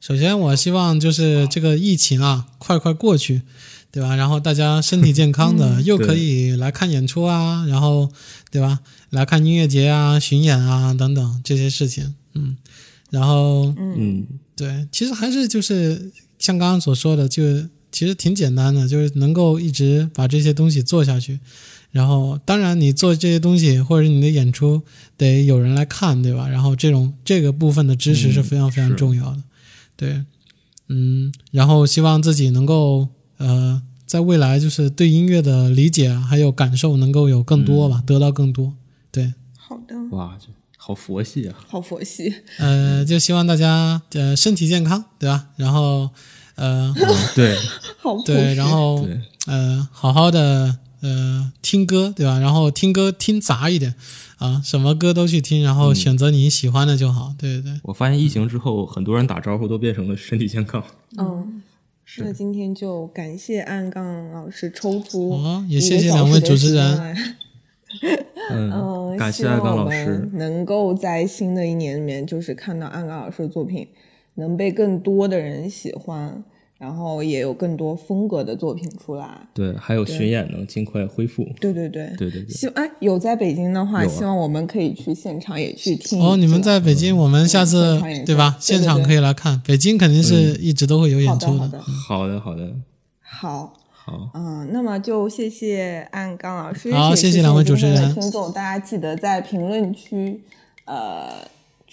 [0.00, 3.42] 首先我希望就是这个疫情啊，快快过去，
[3.94, 4.16] 对吧？
[4.16, 8.10] 然后大家身体健康的，又可以来看演出啊，然后
[8.50, 8.80] 对吧？
[9.10, 12.56] 来看音乐节啊、巡演啊等等这些事情，嗯，
[13.10, 14.26] 然后嗯，
[14.56, 21.38] 对，其实还是就是像刚刚所说的，就其实挺简单的，就是能够一直把这些东西做下去。
[21.92, 24.82] 然后，当然你做这些东西或者你的演出
[25.16, 26.48] 得有人来看，对吧？
[26.48, 29.42] 然后这种这个部分的支持是非常非常重要的，
[29.94, 30.24] 对，
[30.88, 33.08] 嗯，然后希望自己能够
[33.46, 38.72] 呃，在未来就是对音乐的理解啊还有感受能够有更多吧，得到更多，
[39.12, 40.46] 对，好的，哇，这
[40.78, 41.54] 好佛系啊！
[41.68, 42.34] 好佛系。
[42.58, 45.48] 呃，就希望大家呃身体健康，对吧？
[45.56, 46.10] 然后
[46.56, 46.94] 呃，
[47.34, 47.56] 对
[48.02, 49.06] 好对，然后，
[49.46, 52.38] 呃，好好的呃听歌，对吧？
[52.38, 53.94] 然后听歌听杂一点
[54.36, 57.34] 啊，什么歌都去听，然后选择你喜欢的就好。
[57.38, 60.84] 对对对，我发现疫情之后，很多人打招呼都变成了身体健康。
[61.16, 61.62] 嗯，
[62.18, 67.14] 那今天就感谢暗杠老师抽出哦也谢谢两位主持人间来
[68.50, 70.28] 嗯，嗯，感谢爱刚希望我们老师。
[70.34, 73.88] 能够在新的一年里面，就是看到暗杠老师的作品
[74.34, 76.44] 能被更多的人喜欢，
[76.78, 79.26] 然后也有更多风格的作品出来。
[79.52, 81.46] 对，还有巡演能尽快恢复。
[81.60, 86.20] 对对对，对对对，希哎有在北京的话，啊希望我们可以去现场也去听。
[86.20, 88.50] 哦，你们在北京，我们下次对吧？
[88.50, 92.72] 对对现场可以来看，北京肯定是一直都会有演出的好的好的好的，
[93.22, 93.72] 好。
[94.06, 100.42] 好，嗯，那么就谢谢安刚老师，好谢谢两位主持人听众，大家记得在评论区
[100.84, 101.30] 呃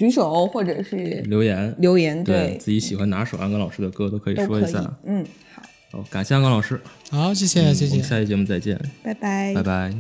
[0.01, 0.95] 举手或者是
[1.27, 4.91] 留言，留言，对自己喜欢哪首安刚老师的歌都可以说一下。。
[5.05, 5.23] 嗯，
[5.53, 6.81] 好，好，感谢安刚老师，
[7.11, 8.01] 好，谢谢谢谢。
[8.01, 9.93] 下期节目再见，拜拜，拜拜。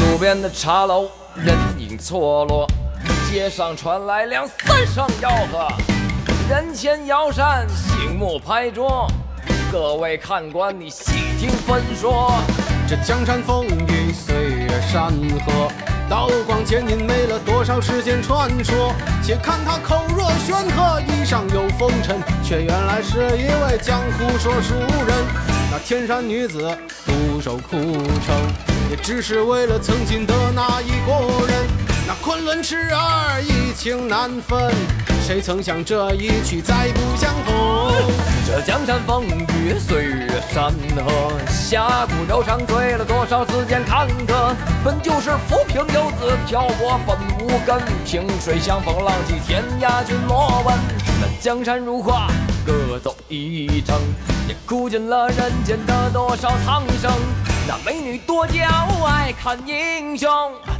[0.00, 2.66] 路边的茶楼，人影错落，
[3.30, 5.68] 街上传来两三声吆喝，
[6.50, 9.06] 人前摇扇，醒目拍桌，
[9.70, 12.32] 各位看官你细听分说。
[12.88, 15.12] 这江山风雨岁月山
[15.44, 15.70] 河，
[16.08, 18.92] 刀光剑影没了多少世间传说？
[19.22, 25.16] 且看他口若悬河，衣上有风尘，却原来是一位江湖说书人。
[25.70, 28.36] 那天山女子独守枯城，
[28.88, 31.65] 也只是为了曾经的那一个人。
[32.08, 34.72] 那昆仑痴儿一情难分，
[35.26, 37.92] 谁曾想这一去再不相逢？
[38.46, 40.72] 这江山风雨，岁月山
[41.04, 44.54] 河，侠骨柔肠，醉了多少次间坎坷。
[44.84, 47.76] 本就是浮萍游子，漂泊本无根。
[48.04, 50.78] 萍水相逢，浪迹天涯，君莫问。
[51.20, 52.28] 那江山如画，
[52.64, 53.98] 各走一程，
[54.46, 57.10] 也哭尽了人间的多少苍生。
[57.68, 58.62] 那美女多娇，
[59.04, 60.30] 爱看英雄，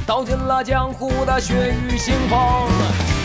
[0.05, 2.39] 道尽了江湖的血雨腥风。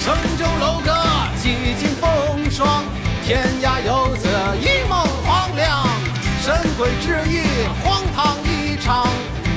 [0.02, 0.92] 城中楼阁
[1.40, 2.84] 几经风霜，
[3.24, 4.26] 天涯游子
[4.60, 5.86] 一梦黄粱。
[6.42, 7.44] 神鬼之意，
[7.84, 9.06] 荒唐一场，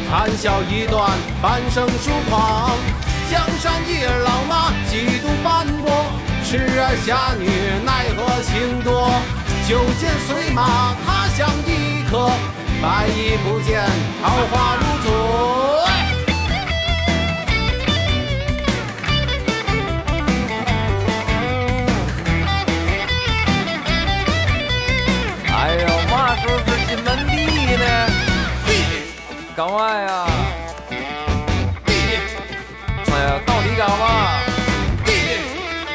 [0.08, 1.10] 谈笑一段，
[1.41, 2.70] 半生疏狂。
[3.32, 6.06] 江山一儿老马，几度斑驳，
[6.43, 7.49] 痴儿侠女
[7.84, 9.10] 奈何情多？
[9.68, 12.30] 酒剑随马，他乡一客，
[12.82, 13.82] 百亿不见，
[14.21, 15.07] 桃花如昨。
[25.47, 27.34] 哎呦，嘛时候是金门地
[27.76, 27.84] 呢？
[29.55, 30.28] 干嘛呀？
[33.07, 34.03] 哎呀，到底干嘛？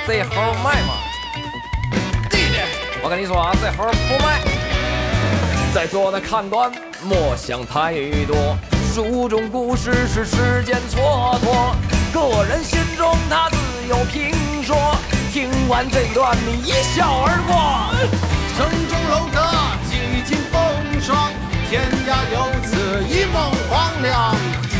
[0.06, 0.94] 这猴卖吗？
[3.02, 4.49] 我跟你说啊，这猴不卖。
[5.72, 6.70] 在座的看官
[7.04, 7.94] 莫想太
[8.26, 8.56] 多，
[8.92, 11.74] 书中故事是时间蹉跎，
[12.12, 13.56] 个人心中他自
[13.88, 14.76] 有评说。
[15.32, 17.94] 听完这段，你一笑而过。
[18.56, 19.38] 城中楼阁
[19.88, 20.60] 几经风
[21.00, 21.30] 霜，
[21.68, 24.34] 天涯游子一梦黄粱。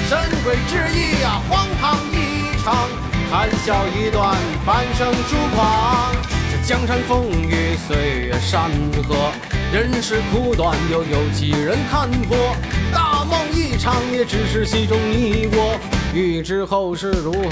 [0.09, 2.89] 神鬼之意呀，荒唐一场，
[3.31, 4.37] 谈笑一段，
[4.67, 6.30] 半生疏狂。
[6.71, 8.71] 江山风雨，岁月山
[9.03, 9.33] 河，
[9.73, 12.55] 人世苦短，又有几人看破？
[12.93, 15.77] 大梦一场，也只是戏中你我。
[16.15, 17.51] 欲知后事如何，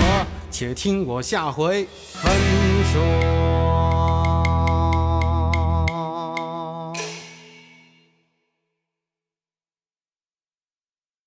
[0.52, 2.32] 且听我下回分
[2.92, 3.77] 说。